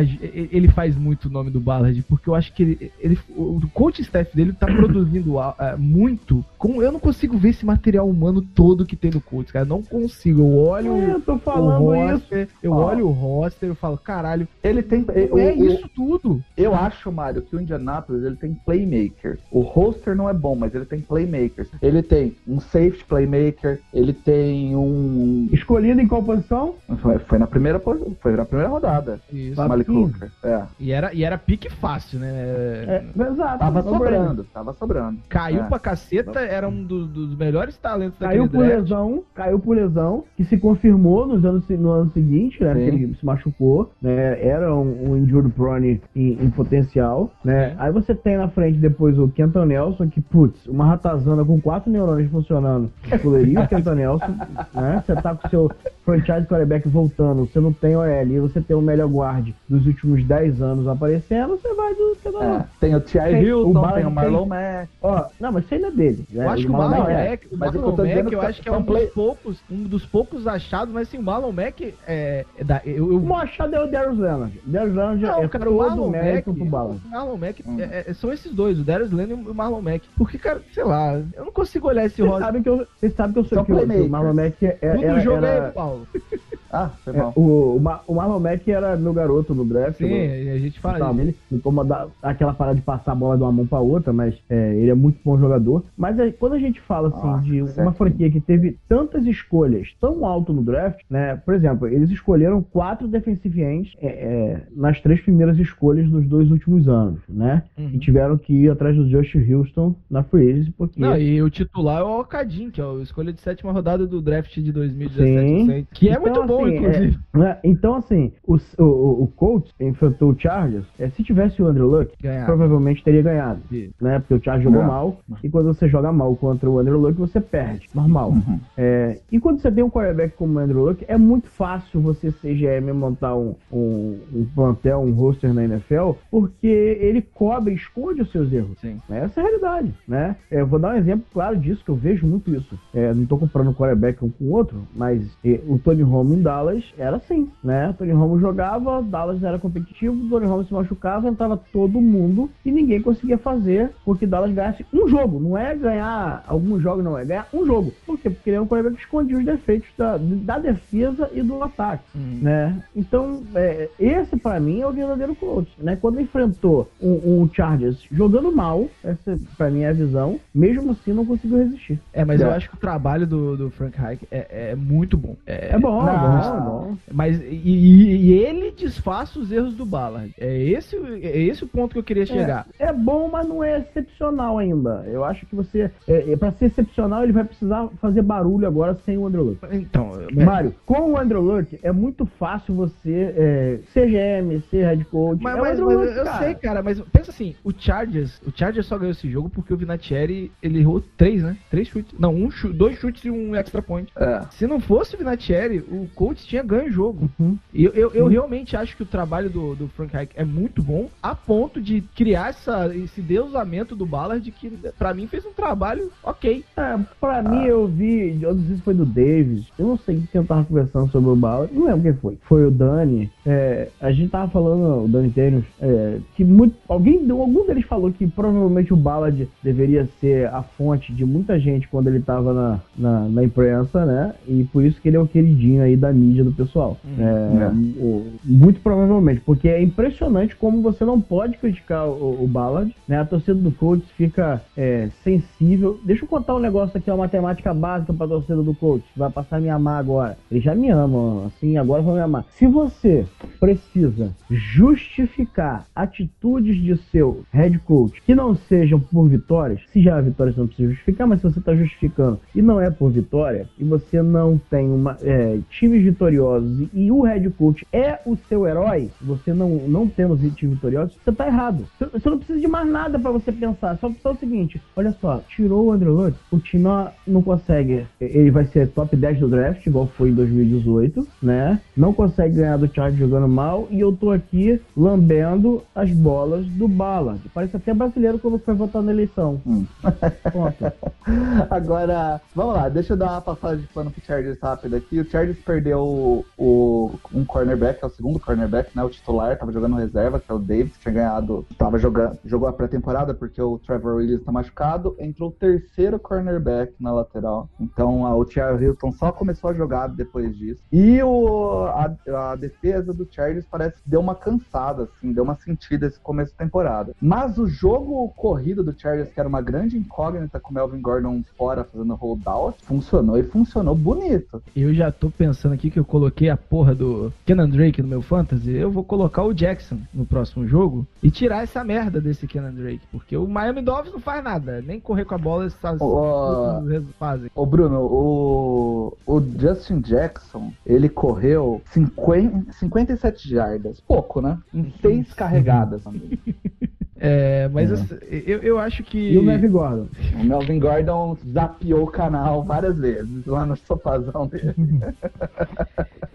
[0.51, 4.01] ele faz muito o nome do Ballard, porque eu acho que ele, ele- o coach
[4.01, 6.43] staff dele tá produzindo ah, muito.
[6.57, 9.65] Com, eu não consigo ver esse material humano todo que tem no coach, cara.
[9.65, 10.41] Não consigo.
[10.41, 12.11] Eu olho eu tô o falando isso.
[12.13, 12.85] roster, eu Ó.
[12.89, 15.01] olho o roster, eu falo, caralho, Ele tem.
[15.31, 16.41] o- é o- isso tudo.
[16.55, 19.39] Eu acho, Mário, que o Indianapolis ele tem playmakers.
[19.51, 21.67] O roster não é bom, mas ele tem playmakers.
[21.81, 25.47] Ele tem um safety playmaker, ele tem um.
[25.51, 26.75] Escolhido em qual posição?
[27.01, 29.19] Foi, foi na primeira foi na primeira rodada.
[29.31, 29.59] Isso.
[29.67, 29.99] Malik 15.
[30.13, 30.31] Hooker.
[30.43, 30.63] É.
[30.79, 32.29] E era, e era pique fácil, né?
[32.31, 33.59] É, exato.
[33.59, 35.19] Tava sobrando, tava sobrando.
[35.29, 35.67] Caiu É.
[35.67, 38.81] pra caceta, era um dos, dos melhores talentos Caiu daquele por draft.
[38.83, 42.73] lesão, caiu por lesão, que se confirmou nos anos, no ano seguinte, né?
[42.73, 42.79] Sim.
[42.79, 44.37] Que ele se machucou, né?
[44.45, 47.69] Era um, um injured prone em, em potencial, né?
[47.71, 47.75] Sim.
[47.79, 51.91] Aí você tem na frente depois o Kenton Nelson, que, putz, uma ratazana com quatro
[51.91, 54.35] neurônios funcionando, escolheria o Kenton Nelson,
[54.73, 55.03] né?
[55.05, 55.71] Você tá com o seu
[56.05, 60.23] franchise quarterback voltando, você não tem OL, e você tem o melhor guard dos últimos
[60.23, 62.65] 10 anos aparecendo, você vai do Kenton É.
[62.79, 63.19] Tem o T.I.
[63.33, 64.89] O Hilton, Ballard, tem o Marlon Mack.
[65.01, 66.25] Ó, não, mas isso ainda é dele.
[66.31, 66.45] né?
[66.45, 68.69] Eu acho que o Marlon Mack é- o mas o Marlon Mack, eu acho que
[68.69, 72.45] é um play- dos poucos, um dos poucos achados, mas assim, o Marlon Mack é,
[72.57, 74.59] é da, eu, eu O achado é o Darius Leonard.
[74.65, 77.77] Darius Leonard Não, é cara, o Marlon Mack, o Marlon Mack Hum.
[77.79, 80.07] é- é- são esses dois, o Darius Leonard e o Marlon Mack.
[80.17, 83.33] Porque, cara, sei lá, eu não consigo olhar esse Vocês sabem que eu, vocês sabem
[83.33, 84.09] que eu sou que, o-.
[84.09, 86.07] Marlon Mack é, Tudo era, jogo era- é Paulo.
[86.71, 87.33] Ah, foi É, mal.
[87.35, 89.97] o, o, Ma- o Marlon Mack era meu garoto no draft.
[89.97, 91.19] Sim, eu- a gente fala isso.
[91.21, 94.35] ele me incomoda aquela parada de passar a bola de uma mão pra outra, mas
[94.49, 95.83] é, ele é muito bom jogador.
[95.97, 97.93] Mas é, quando a gente fala assim Ah, de uma certo.
[97.93, 101.35] franquia que teve tantas escolhas tão alto no draft, né?
[101.43, 106.51] Por exemplo, eles escolheram quatro defensive ends é, é, nas três primeiras escolhas dos dois
[106.51, 107.63] últimos anos, né?
[107.77, 107.89] Uhum.
[107.93, 111.49] E tiveram que ir atrás do Josh Houston na free agency, porque Não, e o
[111.49, 115.65] titular é o Alcadim, que é o escolha de sétima rodada do draft de 2017,
[115.65, 115.87] Sim.
[115.93, 117.19] Que é Então, muito bom, assim, inclusive.
[117.35, 120.85] é, Então, assim, o, o, o Colts enfrentou o Chargers.
[120.99, 122.45] é, se tivesse o Andrew Luck, Ganhar.
[122.45, 123.61] provavelmente teria ganhado.
[124.01, 124.19] Né?
[124.19, 125.17] Porque o Chargers jogou mal.
[125.43, 127.87] E quando você joga mal contra o Andrew Luck, você perde.
[127.93, 128.31] Normal.
[128.31, 128.59] Uhum.
[128.77, 132.31] É, e quando você tem um quarterback como o Andrew Luck, é muito fácil você
[132.31, 137.73] ser GM e montar um, um, um plantel, um roster na NFL, porque ele cobre,
[137.73, 138.77] esconde os seus erros.
[138.79, 138.97] Sim.
[139.09, 140.35] Essa é a realidade, né?
[140.51, 142.77] É, eu vou dar um exemplo claro disso, que eu vejo muito isso.
[142.93, 145.37] É, não tô comparando um quarterback um com o outro, mas
[145.67, 147.89] o Tony Romo Dallas era assim, né?
[147.89, 152.49] O Tony Romo jogava, Dallas era competitivo, o Tony Romo se machucava, entrava todo mundo
[152.65, 155.39] e ninguém conseguia fazer porque Dallas ganhasse um jogo.
[155.39, 157.93] Não é ganhar alguns jogos, não, é ganhar um jogo.
[158.03, 158.31] Por quê?
[158.31, 162.03] Porque ele é um quarterback que escondia os defeitos da, da defesa e do ataque
[162.15, 162.39] Uhum.
[162.41, 162.81] né?
[162.95, 165.95] Então, é, esse pra mim é o verdadeiro coach, né?
[166.01, 171.13] Quando enfrentou um, um Chargers jogando mal, essa pra mim é a visão, mesmo assim
[171.13, 171.99] não conseguiu resistir.
[172.11, 172.55] É, mas eu É.
[172.55, 175.35] acho que o trabalho do, do Frank Reich é, é muito bom.
[175.45, 176.19] É, É bom, é não.
[176.21, 176.97] bom, é bom.
[177.11, 180.33] Mas e, e- ele desfaz os erros do Ballard.
[180.37, 182.67] É esse, é esse o ponto que eu queria chegar.
[182.77, 185.03] É bom, mas não é excepcional ainda.
[185.07, 188.95] Eu acho que você, é, é, para ser excepcional, ele vai precisar fazer barulho agora
[189.05, 189.59] sem o Andrew Luck.
[189.71, 195.05] Então, Mário, com o Andrew Luck é muito fácil você é, ser GM, ser head
[195.05, 195.41] coach.
[195.41, 196.39] Mas, é mas- Andrew mas Luck, eu cara.
[196.45, 199.77] sei, cara, mas pensa assim, o Chargers, o Chargers só ganhou esse jogo porque o
[199.77, 201.57] Vinatieri, ele errou três, né?
[201.69, 202.17] Três chutes.
[202.19, 204.11] Não, um chute, dois chutes e um extra point.
[204.15, 204.41] É.
[204.51, 207.29] Se não fosse o Vinatieri, o Colts tinha ganho o jogo.
[207.39, 207.57] Uhum.
[207.73, 211.09] Eu, eu, eu realmente acho que o trabalho do, do Frank Reich é muito bom,
[211.21, 216.11] a ponto de criar essa, esse deusamento do Ballard, que pra mim fez um trabalho
[216.23, 216.63] ok.
[216.77, 220.21] É, pra mim eu vi, eu não sei se foi do Davis, eu não sei
[220.31, 222.37] quem tava conversando sobre o Ballard, não lembro quem foi.
[222.43, 223.31] Foi o Dani.
[223.45, 228.11] é, a gente tava falando, o Dani Tênis, é, que muito, alguém, algum deles falou
[228.11, 232.79] que provavelmente o Ballard deveria ser a fonte de muita gente quando ele tava na,
[232.97, 234.33] na, na imprensa, né?
[234.47, 236.97] E por isso que ele é o queridinho aí da mídia do pessoal.
[237.17, 237.67] É, É.
[238.01, 243.17] o- muito provavelmente, porque é impressionante como você não pode criticar o, o Ballard, né?
[243.19, 245.99] A torcida do Colts fica é, sensível.
[246.03, 249.57] Deixa eu contar um negócio aqui, uma matemática básica pra torcida do Colts, vai passar
[249.57, 250.37] a me amar agora.
[250.51, 252.45] Eles já me amam, assim, agora vão me amar.
[252.51, 253.25] Se você
[253.59, 260.21] precisa justificar atitudes de seu head coach que não sejam por vitórias, se já é
[260.21, 263.67] vitória você não precisa justificar, mas se você tá justificando e não é por vitória,
[263.77, 268.67] e você não tem uma, é, times vitoriosos e, o head coach é o seu
[268.67, 271.85] herói, você não, não tendo os times vitoriosos, você tá errado.
[271.99, 273.97] Você, não precisa de mais nada pra você pensar.
[273.97, 276.87] Só, só o seguinte: olha só, tirou o Andrew Luck, o time
[277.27, 278.05] não consegue.
[278.19, 281.79] Ele vai ser top 10 do draft, igual foi em 2018, né?
[281.95, 286.87] Não consegue ganhar do Chargers jogando mal, e eu tô aqui lambendo as bolas do
[286.87, 287.41] Ballard.
[287.53, 289.61] Parece até brasileiro quando foi votar na eleição.
[289.65, 289.85] Hum.
[291.69, 295.19] Agora, vamos lá, deixa eu dar uma passada de pano pro Chargers rápido aqui.
[295.19, 299.03] O Chargers perdeu o, o- um cornerback, é o segundo cornerback, né?
[299.03, 302.73] O titular, tava jogando reserva, que é o Davis, tinha ganhado, tava jogando, jogou a
[302.73, 305.15] pré-temporada porque o Trevor Williams tá machucado.
[305.19, 307.69] Entrou o terceiro cornerback na lateral.
[307.79, 310.81] Então a- o Thiago Hilton só começou a jogar depois disso.
[310.91, 315.55] E o, a, a defesa do Chargers parece que deu uma cansada, assim, deu uma
[315.55, 317.13] sentida esse começo da temporada.
[317.21, 321.41] Mas o jogo corrido do Chargers, que era uma grande incógnita com o Melvin Gordon
[321.57, 324.61] fora fazendo holdout, funcionou e funcionou bonito.
[324.75, 328.21] Eu já tô pensando aqui que eu coloquei a porra do Kenan Drake no meu
[328.21, 328.71] fantasy.
[328.71, 333.07] Eu vou colocar o Jackson no próximo jogo e tirar essa merda desse Kenan Drake.
[333.09, 334.81] Porque o Miami Dolphins não faz nada.
[334.81, 335.99] Nem correr com a bola eles fazem.
[336.01, 336.81] Ó.
[337.17, 337.49] fazem.
[337.55, 344.01] Ô Bruno, o, o Justin Jackson, ele correu 50, 57 jardas.
[344.01, 344.57] Pouco, né?
[344.73, 346.37] Em seis carregadas, amigo.
[347.19, 349.33] É, mas assim, eu, eu acho que.
[349.33, 350.07] E o Melvin Gordon?
[350.39, 354.73] O Melvin Gordon zapeou o canal várias vezes lá no sofazão dele.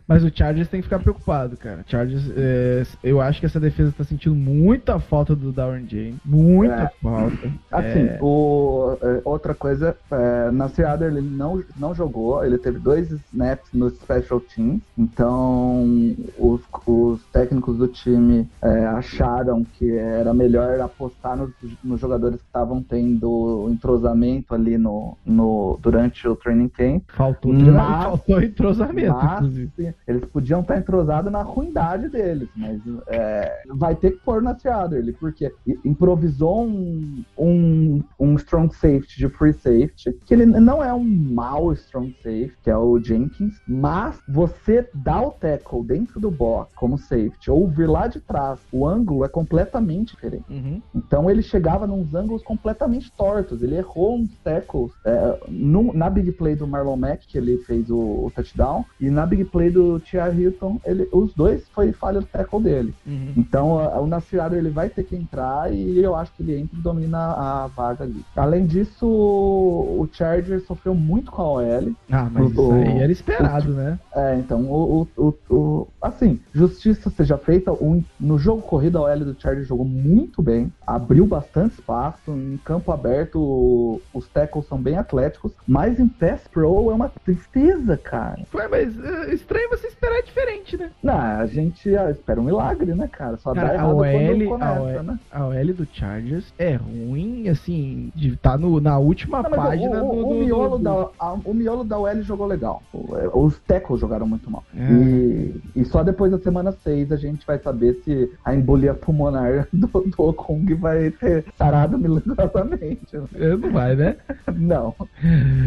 [0.07, 1.83] Mas o Chargers tem que ficar preocupado, cara.
[1.87, 6.17] Chargers, é, eu acho que essa defesa tá sentindo muita falta do Darren James.
[6.25, 6.91] Muita É.
[7.03, 7.51] falta.
[7.73, 8.19] Assim, É.
[8.21, 13.71] o, é, outra coisa, é, na Seattle ele não, não jogou, ele teve dois snaps
[13.73, 21.37] no Special Teams, então os, os técnicos do time é, acharam que era melhor apostar
[21.37, 21.51] nos,
[21.83, 27.03] nos jogadores que estavam tendo entrosamento ali no, no, durante o training camp.
[27.09, 29.94] Faltou Mas- faltou entrosamento, Mas, inclusive.
[30.07, 35.13] Eles podiam estar entrosados na ruindade deles, mas é, vai ter que pôr na Adderley,
[35.13, 35.53] porque
[35.85, 41.73] improvisou um, um, um strong safety de free safety, que ele não é um mau
[41.73, 46.97] strong safety, que é o Jenkins, mas você dá o tackle dentro do box como
[46.99, 50.45] safety, ou vir lá de trás, o ângulo é completamente diferente.
[50.49, 50.81] Uhum.
[50.95, 53.63] Então ele chegava nos ângulos completamente tortos.
[53.63, 57.91] Ele errou uns tackles é, no- na big play do Marlon Mack, que ele fez
[57.91, 62.21] o, o touchdown, e na big play do Tia Hilton, ele, os dois foi falha
[62.21, 62.95] do tackle dele.
[63.07, 63.33] Uhum.
[63.37, 66.59] Então a- o Nasir Adder, ele vai ter que entrar e eu acho que ele
[66.61, 68.25] entra e domina a vaga ali.
[68.37, 71.93] Além disso, o o Charger sofreu muito com a OL.
[72.11, 73.99] Ah, mas isso O- aí era esperado, né?
[74.15, 79.03] É, então, o, o, o, o- assim, justiça seja feita, o- no jogo corrido a
[79.03, 84.67] OL do Charger jogou muito bem, abriu bastante espaço, em campo aberto o- os tackles
[84.67, 88.43] são bem atléticos, mas em pass pro é uma tristeza, cara.
[88.51, 90.91] Foi, mas é, estranho você esperar diferente, né?
[91.03, 93.37] Não, a gente ah, espera um milagre, né, cara?
[93.37, 95.19] Só Cara, dá a errado OL, quando começa, a OL, né?
[95.33, 100.11] a OL do Chargers é ruim, assim, de estar no, na última Não, página o,
[100.11, 102.83] o- do, o miolo do- da, a- o miolo da OL jogou legal.
[102.95, 104.63] É, Os tackles jogaram muito mal.
[104.77, 104.93] É.
[104.93, 109.67] E, e só depois da semana 6 a gente vai saber se a embolia pulmonar
[109.73, 113.17] do, do Okung vai ter sarado milagrosamente.
[113.35, 114.17] É, Não vai, né?
[114.55, 114.95] Não.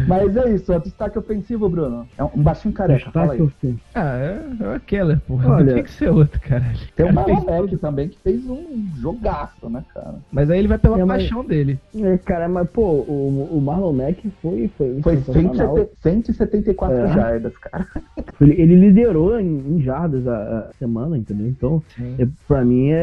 [0.06, 2.06] Mas é isso, o destaque ofensivo, Bruno.
[2.16, 3.38] É um baixinho careca, fala aí.
[3.40, 5.56] Destaque Ah, é, é o Keller, porra.
[5.56, 6.78] Olha- tem que ser outro, caralho.
[6.94, 7.78] Tem o Cara, fez Marlon tudo.
[7.78, 8.64] também, que fez um
[9.00, 10.14] jogaço, né, cara?
[10.32, 11.78] Mas aí ele vai pela É, mas- paixão dele.
[11.96, 15.76] É, cara, mas pô, o, o Marlon Mack foi, foi, Foi sensacional.
[16.00, 17.08] 170 174 É.
[17.12, 17.86] jardas, cara.
[18.40, 21.48] Ele, ele liderou em, em jardas a, a semana, entendeu?
[21.48, 22.14] Então, Sim.
[22.20, 22.96] é, pra mim, é,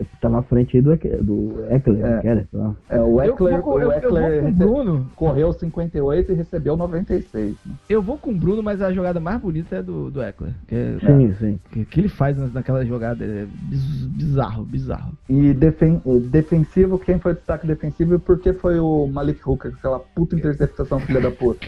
[0.00, 2.46] é, tá na frente aí do, do Eckler, É.
[2.96, 5.06] É, o Eckler, eu, o eu vou Eckler com o rece- Bruno.
[5.14, 7.54] correu 58 e recebeu 96.
[7.66, 7.74] né?
[7.86, 10.37] Eu vou com o Bruno, mas a jogada mais bonita é do, do Eckler.
[10.66, 11.60] Que, é- Sim, sim.
[11.70, 15.12] que, que ele faz naquela jogada é biz- bizarro, bizarro.
[15.28, 19.72] E defen- defensivo, quem foi o destaque defensivo e por que foi o Malik Hooker,
[19.76, 21.66] aquela puta interceptação filha da puta?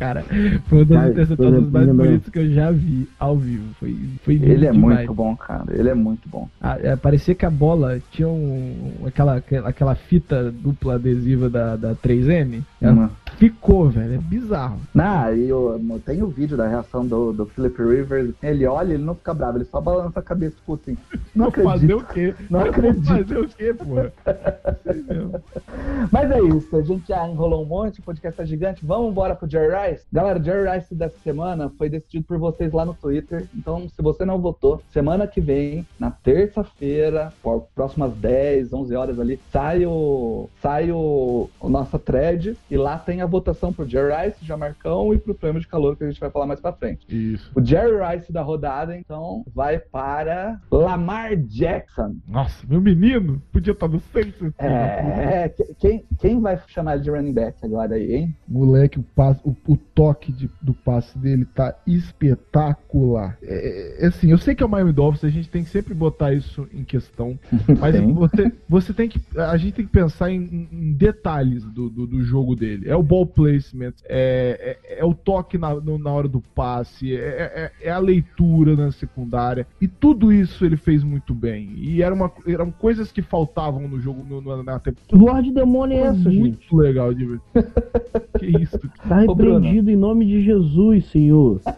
[0.00, 0.24] Cara,
[0.68, 3.74] foi interceptações por exemplo, mais bonitas que eu já vi ao vivo.
[3.78, 4.96] Foi, foi Ele é demais.
[4.98, 5.64] muito bom, cara.
[5.70, 6.48] Ele é muito bom.
[6.60, 11.94] Ah, é, parecia que a bola tinha um, aquela, aquela fita dupla adesiva da, da
[11.94, 12.62] 3M.
[12.80, 13.08] Ela Uhum.
[13.36, 14.14] ficou, velho.
[14.14, 14.78] É bizarro.
[14.98, 18.34] Ah, e eu, tem o vídeo da reação do, do Philip Rivers.
[18.42, 20.96] Ele olha, ele não fica bravo, ele só balança a cabeça, tipo assim.
[21.34, 22.00] Não Vou fazer acredito.
[22.10, 22.34] o quê?
[22.48, 23.04] Não acredito.
[23.06, 24.12] Fazer o quê, porra?
[26.10, 28.84] Mas é isso, a gente já enrolou um monte, o podcast tá gigante.
[28.84, 30.06] Vamos embora pro Jerry Rice?
[30.12, 33.46] Galera, o Jerry Rice dessa semana foi decidido por vocês lá no Twitter.
[33.54, 39.18] Então, se você não votou, semana que vem, na terça-feira, por próximas 10, 11 horas
[39.18, 44.12] ali, sai o, sai o, o nossa thread e lá tem a votação pro Jerry
[44.26, 47.06] Rice, Jamarcão e pro prêmio de calor que a gente vai falar mais pra frente.
[47.08, 47.50] Isso.
[47.54, 52.16] O Jerry Rice da rodada, então, vai para Lamar Jackson.
[52.26, 54.40] Nossa, meu menino podia estar no Saints.
[54.58, 58.36] É, que- quem, quem vai chamar ele de running back agora aí, hein?
[58.48, 63.36] Moleque, o, o toque de- do passe dele tá espetacular.
[63.42, 65.94] É, é, assim, eu sei que é o Miami Dolphins, a gente tem que sempre
[65.94, 67.38] botar isso em questão.
[67.80, 68.12] Mas Sim.
[68.14, 69.20] você, você tem que.
[69.36, 72.88] A gente tem que pensar em, em detalhes do, do, do jogo dele.
[72.88, 77.14] É o ball placement, é, é, é o toque na, no- na hora do passe,
[77.14, 79.66] é, é- é a leitura na secundária.
[79.80, 81.72] E tudo isso ele fez muito bem.
[81.76, 85.16] E era uma, eram coisas que faltavam no jogo no, no- na temporada.
[85.16, 86.74] Lorde Demônio é essa, muito gente.
[86.76, 87.40] legal de ver.
[88.38, 88.78] que isso?
[89.08, 89.69] Tá Ô, Bruno.
[89.70, 91.60] Repreendido em nome de Jesus, Senhor.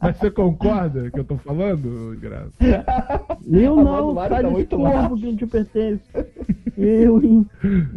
[0.00, 2.50] Mas você concorda que eu tô falando, Graça?
[3.46, 6.02] Eu não, do sai tá desse muito corpo que não te pertence.
[6.76, 7.46] Eu, hein?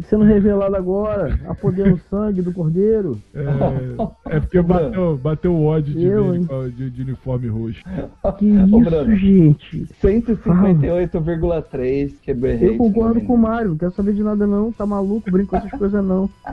[0.02, 3.18] Sendo revelado agora, a poder no sangue do cordeiro.
[3.34, 7.82] É, é porque bateu, bateu o ódio de, Eu, ver de, de uniforme roxo.
[8.38, 9.16] Que Ô, isso, Bruno.
[9.16, 9.86] gente.
[10.02, 13.38] 158,3 quebrou Eu rate, concordo meu com o.
[13.38, 16.28] Mário, não quero saber de nada não, tá maluco, brinco com essas coisas não.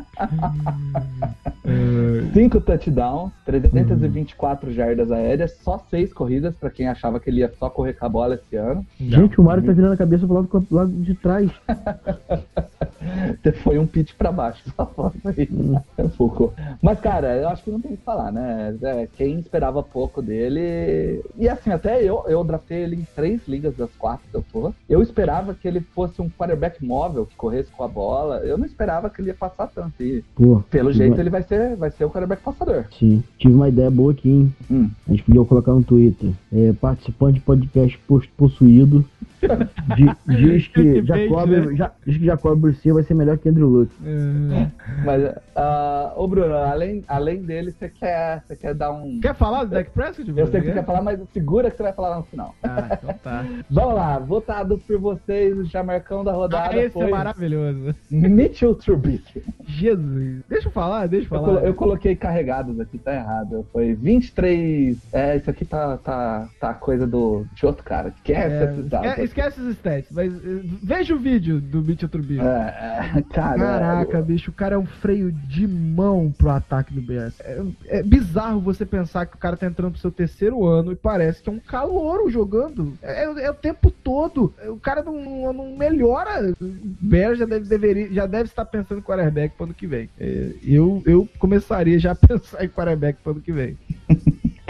[1.65, 7.51] É, 5 touchdowns, 324 jardas aéreas, só 6 corridas, pra quem achava que ele ia
[7.59, 8.85] só correr com a bola esse ano.
[8.99, 11.51] Gente, o Mário tá virando a cabeça pro lado, pro lado de trás.
[13.63, 15.47] Foi um pitch pra baixo, só foto aí.
[16.17, 16.53] Pouco.
[16.81, 18.75] Mas, cara, eu acho que não tem o que falar, né?
[18.81, 21.21] É, quem esperava pouco dele.
[21.37, 24.73] E assim, até eu, eu draftei ele em três ligas das quatro que eu tô.
[24.89, 28.37] Eu esperava que ele fosse um quarterback móvel, que corresse com a bola.
[28.37, 30.01] Eu não esperava que ele ia passar tanto.
[30.01, 32.85] E Pô, pelo jeito uma- ele vai ser, vai ser o quarterback passador.
[32.99, 34.53] Sim, tive uma ideia boa aqui, hein?
[34.69, 34.89] Hum.
[35.07, 36.31] A gente podia colocar no Twitter.
[36.51, 39.03] É, participante de podcast pos- possuído
[40.27, 41.75] Diz que Jacob, né?
[41.75, 43.91] já, diz que Jacob Brissett vai ser melhor que Andrew Luck.
[44.05, 44.67] É.
[45.05, 49.19] Mas, ah, ô Bruno, além, além dele, você quer, você quer dar um.
[49.21, 50.31] Quer falar do Dak Prescott?
[50.35, 52.55] Eu sei que você quer falar, mas segura que você vai falar no final.
[52.63, 53.45] Ah, então tá.
[53.69, 57.95] Vamos lá, votado por vocês, o jamarcão da rodada Ah, esse foi é maravilhoso.
[58.09, 59.43] Mitchell Trubisky.
[59.65, 60.41] Jesus.
[60.49, 61.55] Deixa eu falar, deixa eu Eu, falar.
[61.55, 63.65] colo- eu coloquei carregados aqui, tá errado.
[63.71, 64.97] Foi 23.
[65.11, 68.09] É, isso aqui tá, tá, tá coisa do, de outro cara.
[68.09, 69.17] Esquece É, esses dados.
[69.19, 72.45] esque- esquece os stats, mas eh, veja o vídeo do Mitchell Trubisky.
[72.45, 73.57] É, é, cara.
[73.57, 77.39] Caraca, bicho, o cara é um freio de mão pro ataque do BS.
[77.41, 80.95] É, é bizarro você pensar que o cara tá entrando pro seu terceiro ano e
[80.95, 82.93] parece que é um calouro jogando.
[83.01, 84.53] É, é o tempo todo.
[84.67, 86.51] O cara não, não- não melhora.
[86.61, 86.65] O
[87.01, 90.09] Bears já deve, deveria, já deve estar pensando em quarterback pro ano que vem.
[90.19, 93.77] É, eu, eu começaria já a pensar em quarterback pro ano que vem.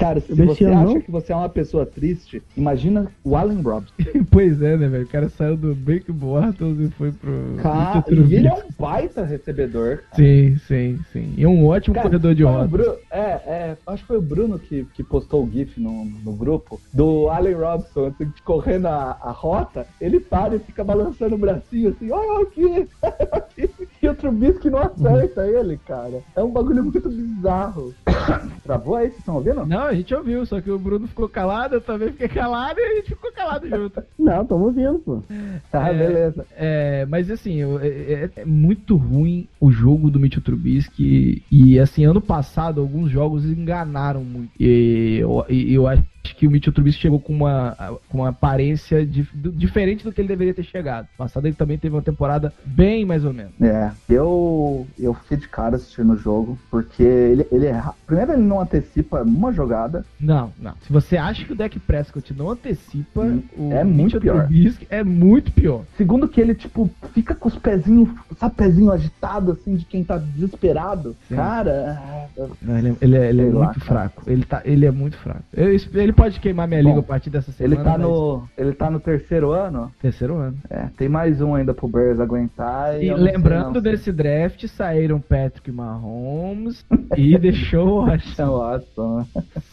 [0.04, 1.00] Cara, se você acha não?
[1.00, 3.94] que você é uma pessoa triste, imagina o Allen Robinson.
[4.30, 5.06] pois é, né, velho?
[5.06, 7.56] O cara saiu do Blake Bortles e foi pro.
[7.62, 10.04] Cara, e ele é um baita recebedor.
[10.14, 11.34] Sim, sim, sim.
[11.38, 12.98] E um ótimo Cara, corredor de o rodas.
[13.10, 16.82] É, é, acho que foi o Bruno que, que postou o GIF no, no grupo
[16.92, 21.92] do Allen Robinson, assim, correndo a, a rota, ele para e fica balançando o bracinho
[21.92, 22.66] assim, olha aqui,
[23.02, 23.70] olha aqui.
[24.04, 26.22] E o Trubisky não acerta ele, cara.
[26.36, 27.94] É um bagulho muito bizarro.
[28.62, 29.66] Travou aí, vocês estão ouvindo?
[29.66, 32.84] Não, a gente ouviu, só que o Bruno ficou calado, eu também fiquei calado e
[32.84, 34.04] a gente ficou calado junto.
[34.20, 35.24] Não, tamo ouvindo, pô.
[35.72, 35.94] Tá, É.
[35.98, 36.46] beleza.
[36.58, 42.04] É, mas assim, é, é- é muito ruim o jogo do Mitchell Trubisky e assim,
[42.04, 44.52] ano passado alguns jogos enganaram muito.
[44.60, 47.76] E eu, e eu acho que o Mitchell Trubisky chegou com uma,
[48.10, 51.08] com uma aparência dif- do- diferente do que ele deveria ter chegado.
[51.18, 53.52] Passado ele também teve uma temporada bem mais ou menos.
[53.62, 57.82] É, eu, eu fiquei de cara assistindo o jogo, porque ele, ele é.
[58.06, 60.06] Primeiro, ele não antecipa uma jogada.
[60.20, 60.74] Não, não.
[60.82, 64.40] Se você acha que o deck Prescott não antecipa, Hum, o é muito Mitchell pior.
[64.44, 65.84] Trubisky é muito pior.
[65.98, 70.18] Segundo, que ele, tipo, fica com os pezinhos, sabe, pezinho agitado, assim, de quem tá
[70.18, 71.16] desesperado.
[71.28, 71.36] Sim.
[71.36, 73.86] Cara, é- Não, ele, é- ele é, ele é Sei lá, muito cara.
[74.10, 74.24] fraco.
[74.30, 75.44] Ele, tá, ele é muito fraco.
[75.54, 77.76] Ele pode queimar minha Bom, língua a partir dessa semana.
[77.76, 78.44] ele tá mas- no.
[78.58, 79.92] Ele tá no terceiro ano.
[80.02, 80.58] Terceiro ano.
[80.70, 83.02] É, tem mais um ainda pro Bears aguentar.
[83.02, 86.86] E E lembrando desse draft, saíram Patrick Mahomes
[87.18, 89.26] e deixou o Watson.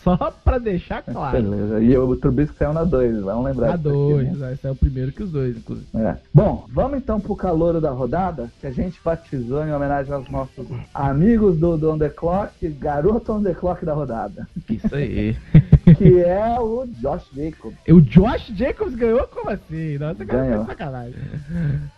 [0.03, 1.43] Só pra deixar claro.
[1.43, 1.80] Beleza.
[1.80, 4.36] E o Trubisky saiu na 2, vamos lembrar A disso aqui, dois, né?
[4.38, 5.88] vai ser o primeiro que os dois, inclusive.
[5.97, 6.16] É.
[6.32, 10.66] Bom, vamos então pro calouro da rodada, que a gente batizou em homenagem aos nossos
[10.95, 15.36] amigos do, do On The Clock, garoto On The Clock da rodada, Isso aí.
[15.95, 17.76] que é o Josh Jacobs.
[17.88, 19.26] o Josh Jacobs ganhou?
[19.28, 19.99] Como assim?
[19.99, 20.61] Nossa, cara, Ganhou.
[20.61, 21.14] tá sacanagem.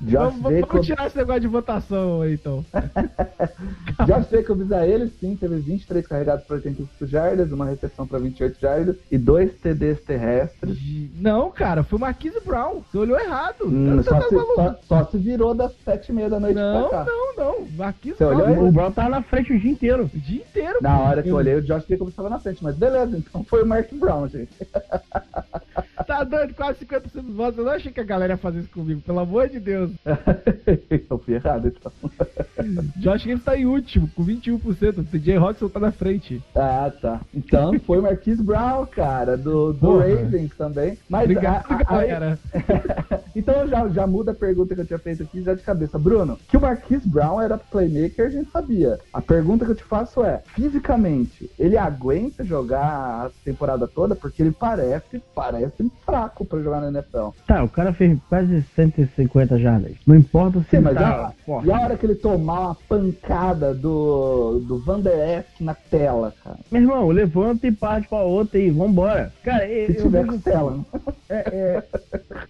[0.00, 2.64] Josh Vamos, vamos Jacobs, tirar esse negócio de votação aí, então.
[4.06, 8.60] Josh Jacobs a ele sim, teve 23 carregados para 85 jardas, uma recepção para 28
[8.60, 10.78] jardas e dois TDs terrestres.
[11.16, 12.82] Não, cara, foi o Marquise Brown.
[12.90, 13.64] Você olhou errado.
[13.66, 16.54] Hum, Tá- só, tá se, só, só se virou das 7 e meia da noite
[16.56, 17.10] Não, pra cá.
[17.10, 17.66] não, não.
[17.76, 18.40] Marquise Você Brown.
[18.52, 18.68] olhou?
[18.68, 20.10] O Brown tava na frente o dia inteiro.
[20.12, 20.78] O dia inteiro.
[20.80, 21.04] Na pô.
[21.04, 23.66] hora que eu olhei, o Josh Jacobs estava na frente, mas beleza, então foi o
[23.82, 24.52] Mark Brown, gente.
[26.06, 27.58] Tá doido, quase 50% dos votos.
[27.58, 29.92] Eu não achei que a galera ia fazer isso comigo, pelo amor de Deus.
[31.08, 31.92] eu fui errado, então.
[32.96, 34.98] Josh Gibbs tá em último, com 21%.
[34.98, 36.42] O TJ Roxon tá na frente.
[36.56, 37.20] Ah, tá.
[37.32, 40.08] Então foi o Marquise Brown, cara, do, do Porra.
[40.08, 40.98] Ravens também.
[41.08, 42.38] Mas Obrigado, a- a- galera.
[43.34, 45.98] então já, já muda a pergunta que eu tinha feito aqui já de cabeça.
[45.98, 48.98] Bruno, que o Marquise Brown era playmaker, a gente sabia.
[49.12, 54.14] A pergunta que eu te faço é, fisicamente, ele aguenta jogar a temporada toda?
[54.14, 57.28] Porque ele parece, parece fraco pra jogar na NFL.
[57.46, 59.92] Tá, o cara fez quase 150 jardas.
[60.06, 62.74] Não importa se Sim, ele mas tá a, e a hora que ele tomar uma
[62.88, 66.58] pancada do, do Van Der Esch na tela, cara?
[66.70, 69.32] Meu irmão, levanta e parte pra outra e vambora.
[69.42, 70.72] Cara, Se eu tiver costela.
[70.92, 71.82] assim, é, é,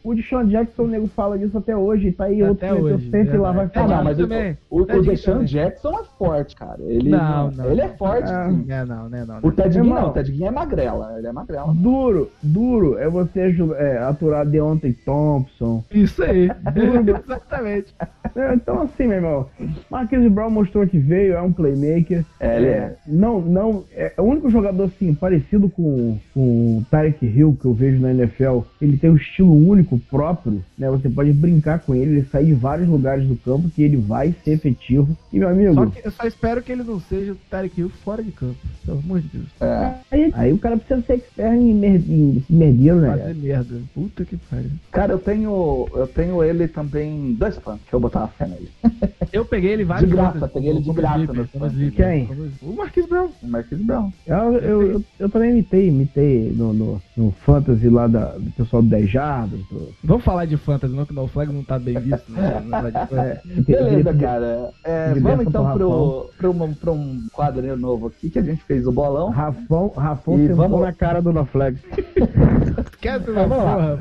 [0.02, 2.12] o Deshaun Jackson, o nego fala disso até hoje.
[2.12, 3.78] Tá aí outro Até hoje, sempre lá vai verdade.
[3.78, 3.96] Ah, falar.
[3.96, 4.58] não, mas o, também.
[4.70, 5.44] o, o Tadinho Deshaun.
[5.44, 6.80] Jackson é forte, cara.
[6.82, 7.70] Ele Não, não.
[7.70, 8.64] Ele é forte, Ah, sim.
[8.68, 9.38] É, não, né, não.
[9.42, 9.54] O né.
[9.56, 11.14] Ted Ginn não, o Ted Ginn é magrela.
[11.18, 11.74] Ele é magrela.
[11.74, 15.84] Duro, duro é você é, aturar Deontay Thompson.
[15.90, 16.48] Isso aí.
[17.24, 17.94] Exatamente.
[18.34, 19.46] É, então, assim, meu irmão,
[19.90, 22.24] Marquise Brown mostrou que veio, é um playmaker.
[22.40, 22.96] É, ele é.
[23.06, 27.74] Não, não, é o único jogador, assim, parecido com, com o Tarek Hill que eu
[27.74, 28.60] vejo na NFL.
[28.80, 30.90] Ele tem um estilo único, próprio, né?
[30.90, 34.34] Você pode brincar com ele, ele sai de vários lugares do campo que ele vai
[34.44, 35.16] ser efetivo.
[35.32, 37.90] E, meu amigo, Só que eu só espero que ele não seja o Tarek Hill
[38.04, 38.56] fora de campo.
[38.84, 39.46] Pelo amor de Deus.
[39.60, 39.94] É.
[40.10, 43.16] aí, aí o cara precisa ser expert em, mer em merdeiro, né?
[43.16, 43.80] Fazer merda.
[43.94, 44.70] Puta que pariu.
[44.90, 48.68] Cara, eu tenho, eu tenho ele também dois fãs, que eu botar uma fé nele.
[49.32, 51.74] Eu peguei ele vários De graça, fantasy, peguei ele de graça fantasy.
[51.74, 52.48] sleeper, Quem?
[52.60, 53.30] O Marquis Brown.
[53.42, 54.12] O Marquis Brown.
[54.26, 58.82] Eu, eu, eu, eu também imitei, imitei no, no, no Fantasy lá da, do pessoal
[58.82, 59.60] do 10 Jardas.
[59.70, 62.30] Do, Vamos falar de fantasy, não, que o Flag não tá bem visto.
[62.30, 62.62] Né?
[63.09, 64.70] De é, Beleza, cara.
[64.84, 68.62] É, vamos então pro pro, pro, um, pro um quadro novo aqui que a gente
[68.64, 69.30] fez o bolão.
[69.30, 71.32] Rafão, Rafão E vamos- na cara do.
[72.92, 73.74] Esquece uma lá.
[73.74, 74.00] porra.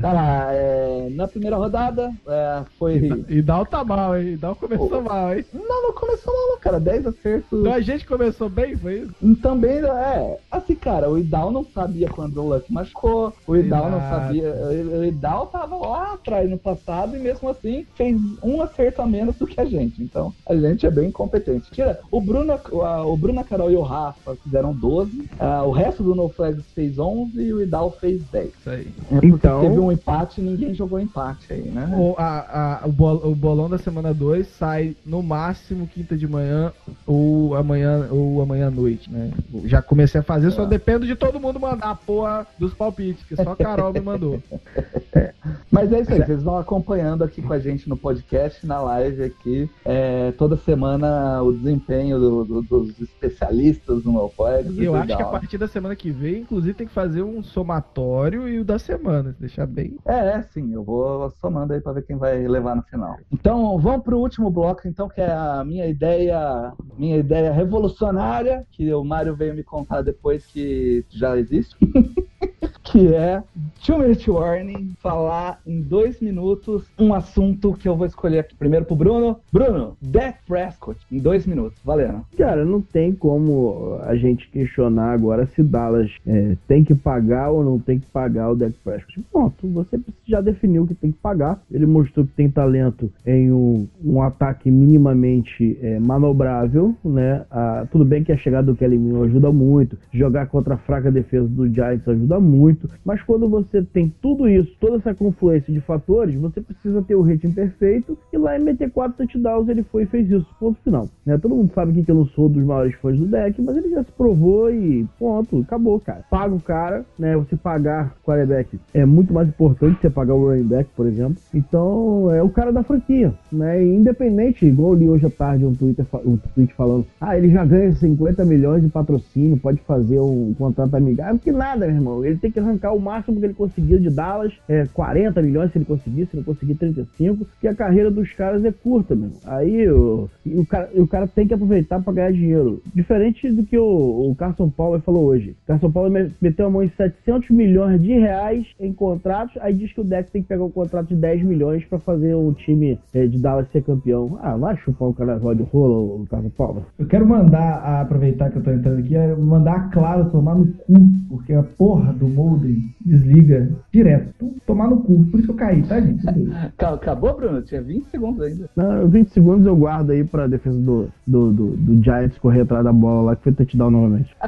[0.00, 3.24] Tá lá, é, na primeira rodada é, foi.
[3.28, 4.36] E Dal tá mal, hein?
[4.36, 5.44] Dal começou mal, hein?
[5.52, 6.78] Não, não começou mal, cara.
[6.78, 7.60] 10 acertos.
[7.60, 9.36] Então a gente começou bem, foi isso?
[9.36, 10.38] Também, é.
[10.50, 13.32] Assim, cara, o Idal não sabia quando o Luck machucou.
[13.46, 14.52] O Idal não sabia.
[14.98, 19.36] O Idal tava lá atrás no passado e mesmo assim fez um acerto a menos
[19.36, 20.02] do que a gente.
[20.02, 21.70] Então a gente é bem incompetente.
[21.70, 25.28] Tira, o Bruno, o Bruno, a Carol e o Rafa fizeram 12.
[25.40, 28.48] ah, o resto do No Flags fez 11 e o Idal fez 10.
[28.48, 28.86] Isso aí.
[29.10, 31.90] É porque Então- teve um empate e ninguém jogou empate aí, né?
[31.96, 36.26] O, a- a- o, bol- o bolão da semana 2 sai no máximo quinta de
[36.26, 36.72] manhã
[37.06, 39.30] ou amanhã ou amanhã à noite, né?
[39.64, 40.66] Já comecei a fazer, só Ah.
[40.66, 44.42] dependo de todo mundo mandar a porra dos palpites, que só a Carol me mandou.
[45.70, 49.22] Mas é isso aí, vocês vão acompanhando aqui com a gente no podcast, na live
[49.22, 54.76] aqui, é, toda semana o desempenho do- do- dos especialistas no No Flags.
[54.78, 58.48] Eu acho que a partir da semana que vem, inclusive, tem que fazer um somatório
[58.48, 59.77] e o da semana, se deixar bem.
[60.04, 63.16] É, é, sim, eu vou somando aí pra ver quem vai levar no final.
[63.32, 68.92] Então, vamos pro último bloco, então, que é a minha ideia, minha ideia revolucionária, que
[68.92, 71.76] o Mário veio me contar depois que já existe.
[72.90, 73.42] que é
[73.84, 78.54] Two Minute Warning, falar em dois minutos um assunto que eu vou escolher aqui.
[78.54, 79.38] Primeiro pro Bruno.
[79.52, 82.22] Bruno, Dak Prescott, em dois minutos, valendo.
[82.36, 87.62] Cara, não tem como a gente questionar agora se Dallas é, tem que pagar ou
[87.62, 89.20] não tem que pagar o Dak Prescott.
[89.30, 89.68] Ponto.
[89.68, 91.60] Você já definiu que tem que pagar.
[91.70, 97.44] Ele mostrou que tem talento em um, um ataque minimamente é, manobrável, né?
[97.50, 99.98] Ah, tudo bem que a chegada do Kelly Miller ajuda muito.
[100.12, 102.77] Jogar contra a fraca defesa do Giants ajuda muito.
[103.04, 107.22] Mas quando você tem tudo isso, toda essa confluência de fatores, você precisa ter o
[107.22, 110.46] rating perfeito e lá em meter quatro touchdowns ele foi e fez isso.
[110.60, 111.08] Ponto final.
[111.24, 111.38] Né?
[111.38, 114.02] Todo mundo sabe que eu não sou dos maiores fãs do deck, mas ele já
[114.02, 116.24] se provou e ponto, acabou, cara.
[116.30, 117.36] Paga o cara, né?
[117.36, 121.06] Você pagar o quarterback é muito mais importante que você pagar o running back, por
[121.06, 121.36] exemplo.
[121.54, 123.84] Então, é o cara da franquia, né?
[123.84, 127.64] Independente, igual eu li hoje à tarde um, Twitter, um tweet falando, ah, ele já
[127.64, 132.24] ganha 50 milhões de patrocínio, pode fazer um contrato amigável, que nada, meu irmão.
[132.24, 135.78] Ele tem que arrancar o máximo que ele conseguiu de Dallas, é, 40 milhões se
[135.78, 139.40] ele conseguir, se não conseguir 35, que a carreira dos caras é curta, meu irmão.
[139.46, 142.82] Aí o, o, cara, o cara tem que aproveitar para ganhar dinheiro.
[142.94, 145.56] Diferente do que o, o Carson Palmer falou hoje.
[145.66, 149.92] Carson Palmer me- meteu a mão em 700 milhões de reais em contratos, aí diz
[149.92, 152.98] que o Dex tem que pegar um contrato de 10 milhões para fazer um time
[153.14, 154.38] é, de Dallas ser campeão.
[154.42, 156.82] Ah, vai chupar o cara de rola, o Carson Palmer.
[156.98, 160.94] Eu quero mandar, aproveitar que eu tô entrando aqui, é mandar Claro tomar no cu,
[161.28, 164.30] porque a porra do modem desliga direto.
[164.36, 165.24] Então, tomar no cu.
[165.30, 166.24] Por isso que eu caí, tá, gente?
[166.76, 167.62] Ca- Acabou, Bruno?
[167.62, 168.68] Tinha 20 segundos ainda.
[168.76, 172.84] Não, 20 segundos eu guardo aí pra defesa do, do, do, do Giants correr atrás
[172.84, 174.34] da bola lá, que foi touchdown novamente.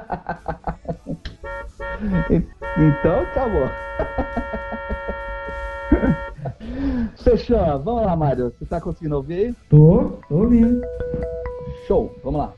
[2.79, 3.69] Então, acabou.
[7.23, 7.59] Fechou.
[7.83, 8.53] Vamos lá, Mário.
[8.59, 9.55] Você tá conseguindo ouvir aí?
[9.69, 10.81] Tô, tô ouvindo.
[11.87, 12.53] Show, vamos lá.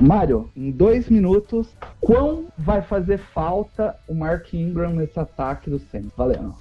[0.00, 1.68] Mário, em dois minutos,
[2.00, 6.10] quão vai fazer falta o Mark Ingram nesse ataque do Saints?
[6.16, 6.54] Valendo.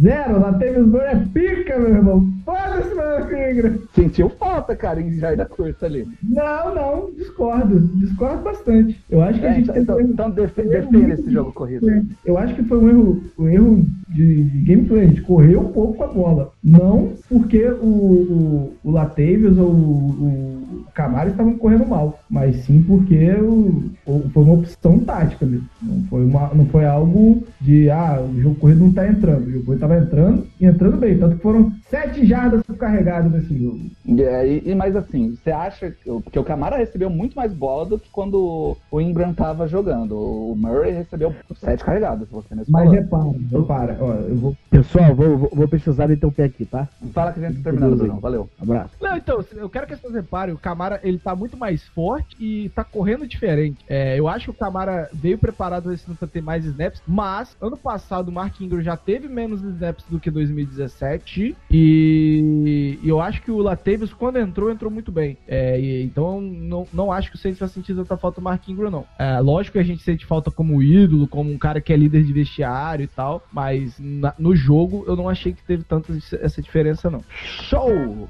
[0.00, 2.26] Zero, teve os é pica, meu irmão.
[2.44, 3.82] Foda-se, meu filho.
[3.94, 6.06] Sentiu falta, cara, em jarda curta ali.
[6.22, 7.80] Não, não, discordo.
[7.98, 8.98] Discordo bastante.
[9.10, 11.86] Eu acho que a É, gente então, teve- então defe- defenda esse jogo corrido.
[12.24, 15.04] Eu acho que foi um erro, um erro de, de gameplay.
[15.04, 16.52] A gente correu um pouco com a bola.
[16.62, 22.82] Não porque o, o, o Latavius ou o, o Camaro estavam correndo mal, mas sim
[22.82, 25.66] porque o, o- foi uma opção tática mesmo.
[25.82, 29.46] Não foi, uma, não foi algo de, ah, o jogo corrido não tá entrando.
[29.46, 31.18] O jogo corrido tava entrando e entrando bem.
[31.18, 33.80] Tanto que foram sete jardas carregadas nesse jogo.
[34.04, 37.86] E, aí- e mais assim, você acha que porque o Camara recebeu muito mais bola
[37.86, 40.16] do que quando o Ingram tava jogando.
[40.16, 45.38] O Murray recebeu sete carregadas, você mesmo Mas repara, repara, ó, eu vou Pessoal, vou,
[45.38, 46.86] vou, vou precisar pé aqui, tá?
[47.12, 48.20] Fala que a gente tá terminando, Bruno.
[48.20, 48.50] Valeu.
[48.60, 48.90] Abraço.
[49.00, 52.68] Não, então, eu quero que vocês reparem, o Camara, ele tá muito mais forte e
[52.68, 53.84] tá correndo diferente.
[53.88, 57.56] É, eu acho que o Camara veio preparado esse ano pra ter mais snaps, mas
[57.60, 63.42] ano passado o Mark Ingram já teve menos snaps do que 2017 e, eu acho
[63.42, 65.36] que o Latavius, quando entrou, entrou muito bem.
[65.48, 68.68] É, e- então, não, não acho que o Saints vai sentir tanta falta do Mark
[68.68, 69.04] Ingram, não.
[69.18, 72.22] É, lógico que a gente sente falta como ídolo, como um cara que é líder
[72.22, 76.62] de vestiário e tal, mas na- no jogo eu não achei que teve tanta essa
[76.62, 77.24] diferença, não.
[77.68, 78.28] Show!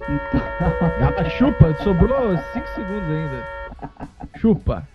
[1.16, 3.46] Ah, chupa, sobrou 5 segundos ainda.
[4.38, 4.86] Chupa.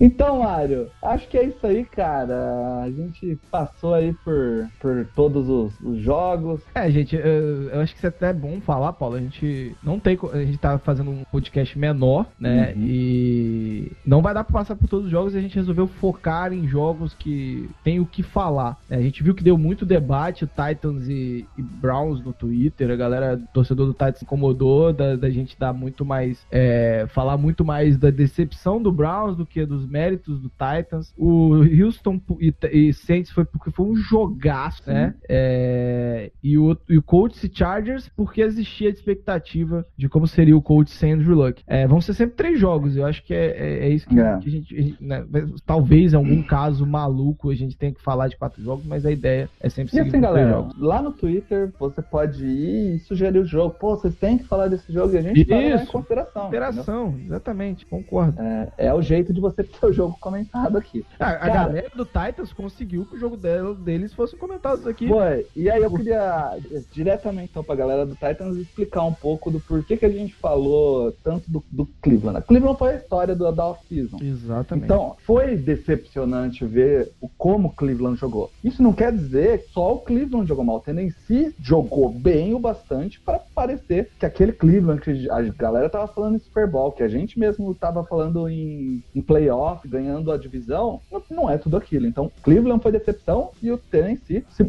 [0.00, 2.82] Então, Mário, acho que é isso aí, cara.
[2.82, 6.60] A gente passou aí por, por todos os, os jogos.
[6.74, 9.16] É, gente, eu, eu acho que isso é até bom falar, Paulo.
[9.16, 10.18] A gente não tem.
[10.32, 12.72] A gente tá fazendo um podcast menor, né?
[12.76, 12.82] Uhum.
[12.86, 16.52] E não vai dar pra passar por todos os jogos e a gente resolveu focar
[16.52, 18.78] em jogos que tem o que falar.
[18.88, 18.96] né?
[18.98, 22.90] A gente viu que deu muito debate, Titans e, e Browns no Twitter.
[22.90, 26.46] A galera, torcedor do Titans, se incomodou da, da gente dar muito mais.
[26.50, 31.12] é, falar muito mais da decepção do Browns do que dos méritos do Titans.
[31.16, 31.54] O
[31.84, 35.14] Houston e, e Saints foi porque foi um jogaço, né?
[35.28, 40.56] É, e, o, e o Colts e Chargers porque existia a expectativa de como seria
[40.56, 41.62] o Colts sem Andrew Luck.
[41.66, 44.38] É, vão ser sempre três jogos, eu acho que é, é, é isso que, É.
[44.38, 44.74] que a gente.
[44.76, 45.24] a gente, né,
[45.64, 49.10] talvez em algum caso maluco a gente tenha que falar de quatro jogos, mas a
[49.10, 50.78] ideia é sempre E assim, galera, jogos.
[50.78, 53.74] lá no Twitter você pode ir e sugerir o jogo.
[53.78, 55.92] Pô, vocês têm que falar desse jogo e a gente vai levar em Isso.
[55.92, 56.48] consideração.
[56.48, 58.40] Interação, exatamente, concordo.
[58.40, 61.04] É, é o jeito de você ter o jogo comentado aqui.
[61.18, 65.08] Ah, a Cara- galera do Titans conseguiu que o jogo dela- deles fosse comentado aqui.
[65.08, 65.46] Foi.
[65.56, 66.58] E aí eu queria
[66.92, 71.12] diretamente então pra galera do Titans explicar um pouco do porquê que a gente falou
[71.22, 72.38] tanto do, do Cleveland.
[72.38, 74.18] A Cleveland foi a história do, da off-season.
[74.20, 74.84] Exatamente.
[74.84, 78.50] Então, foi decepcionante ver o como o Cleveland jogou.
[78.62, 80.76] Isso não quer dizer que só o Cleveland jogou mal.
[80.76, 86.06] O Tennessee jogou bem o bastante para parecer que aquele Cleveland que a galera tava
[86.08, 90.36] falando em Super Bowl, que a gente mesmo tava falando em, em playoff, ganhando a
[90.36, 92.06] divisão, não, não é tudo aquilo.
[92.06, 94.66] Então, Cleveland foi decepção e o Tennessee, se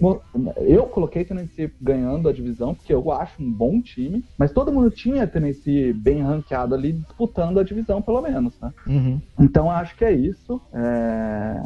[0.58, 4.90] eu coloquei Tennessee ganhando a divisão porque eu acho um bom time, mas todo mundo
[4.90, 8.74] tinha Tennessee bem ranqueado ali disputando a divisão pelo menos, né?
[8.86, 9.22] Uhum.
[9.40, 10.62] Então acho que é isso.
[10.74, 11.62] É,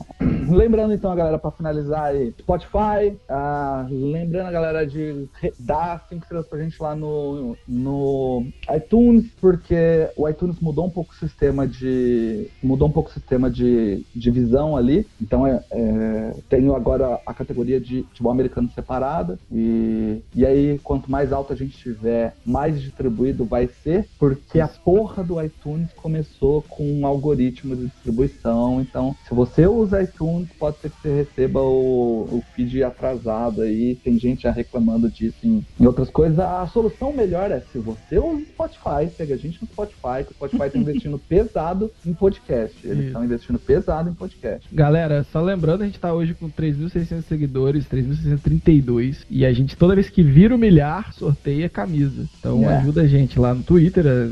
[0.50, 5.28] Lembrando então a galera para finalizar aí, Spotify, ah, lembrando a galera de
[5.60, 8.46] dar cinco estrelas pra gente lá no, no
[8.76, 13.50] iTunes, porque o iTunes mudou um pouco o sistema de mudou um pouco o sistema
[13.50, 15.06] de divisão ali.
[15.22, 21.10] Então é, é, tenho agora a categoria de futebol americano separada e, e aí quanto
[21.10, 26.62] mais alto a gente tiver, mais distribuído vai ser, porque a porra do iTunes começou
[26.64, 28.82] com um algoritmo de distribuição.
[28.82, 33.96] Então, se você usa iTunes, pode ser que você receba o, o feed atrasado aí.
[33.96, 36.40] Tem gente já reclamando disso em, em outras coisas.
[36.40, 40.36] A solução melhor é se você usa Spotify, pega a gente no Spotify, que o
[40.36, 42.41] Spotify está investindo pesado em podcast.
[42.50, 43.02] Eles Isso.
[43.08, 44.68] estão investindo pesado em podcast.
[44.74, 49.96] Galera, só lembrando, a gente tá hoje com 3.600 seguidores, 3.632, e a gente, toda
[49.96, 52.26] vez que vira o milhar, sorteia camisa.
[52.40, 52.78] Então É.
[52.78, 54.30] ajuda a gente lá no Twitter, eh,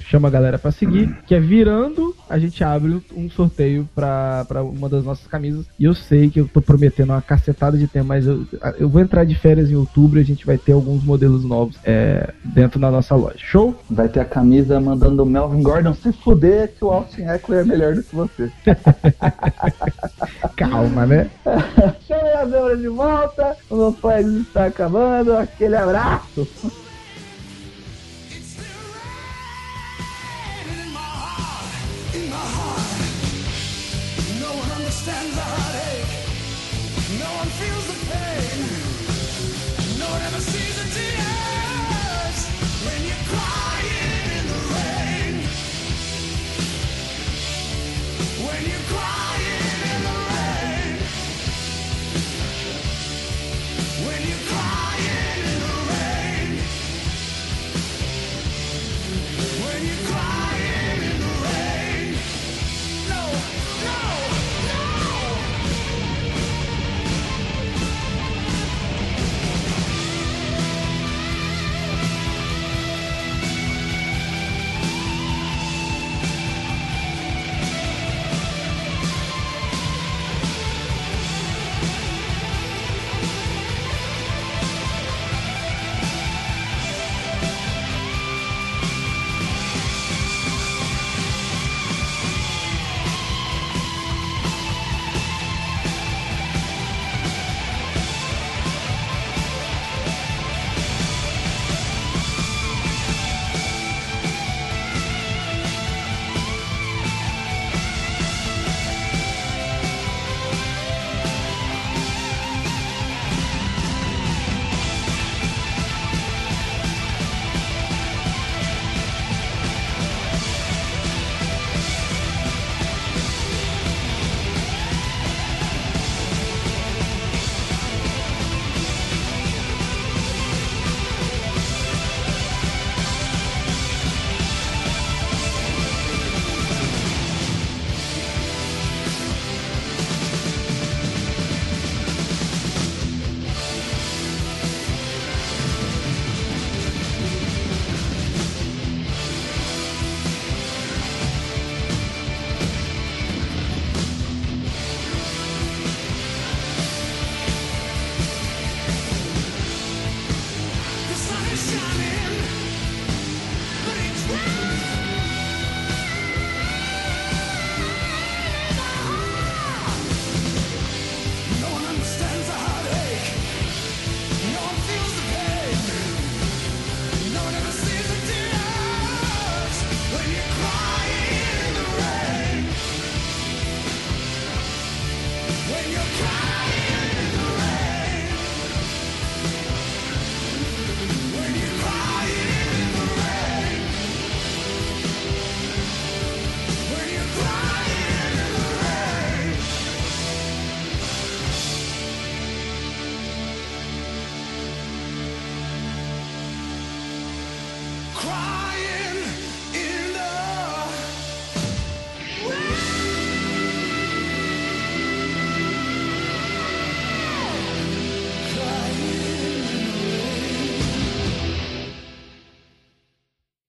[0.00, 4.62] chama a galera pra seguir, que é virando, a gente abre um sorteio pra, pra
[4.62, 5.66] uma das nossas camisas.
[5.78, 8.46] E eu sei que eu tô prometendo uma cacetada de tempo, mas eu,
[8.78, 11.76] eu vou entrar de férias em outubro e a gente vai ter alguns modelos novos
[11.84, 13.38] é, dentro da nossa loja.
[13.38, 13.74] Show?
[13.90, 17.64] Vai ter a camisa mandando o Melvin Gordon se fuder que o Austin Eckler é
[17.64, 18.50] melhor do que você.
[20.56, 21.30] Calma, né?
[22.06, 25.36] Chame a de volta, o meu flags está acabando.
[25.36, 26.48] Aquele abraço.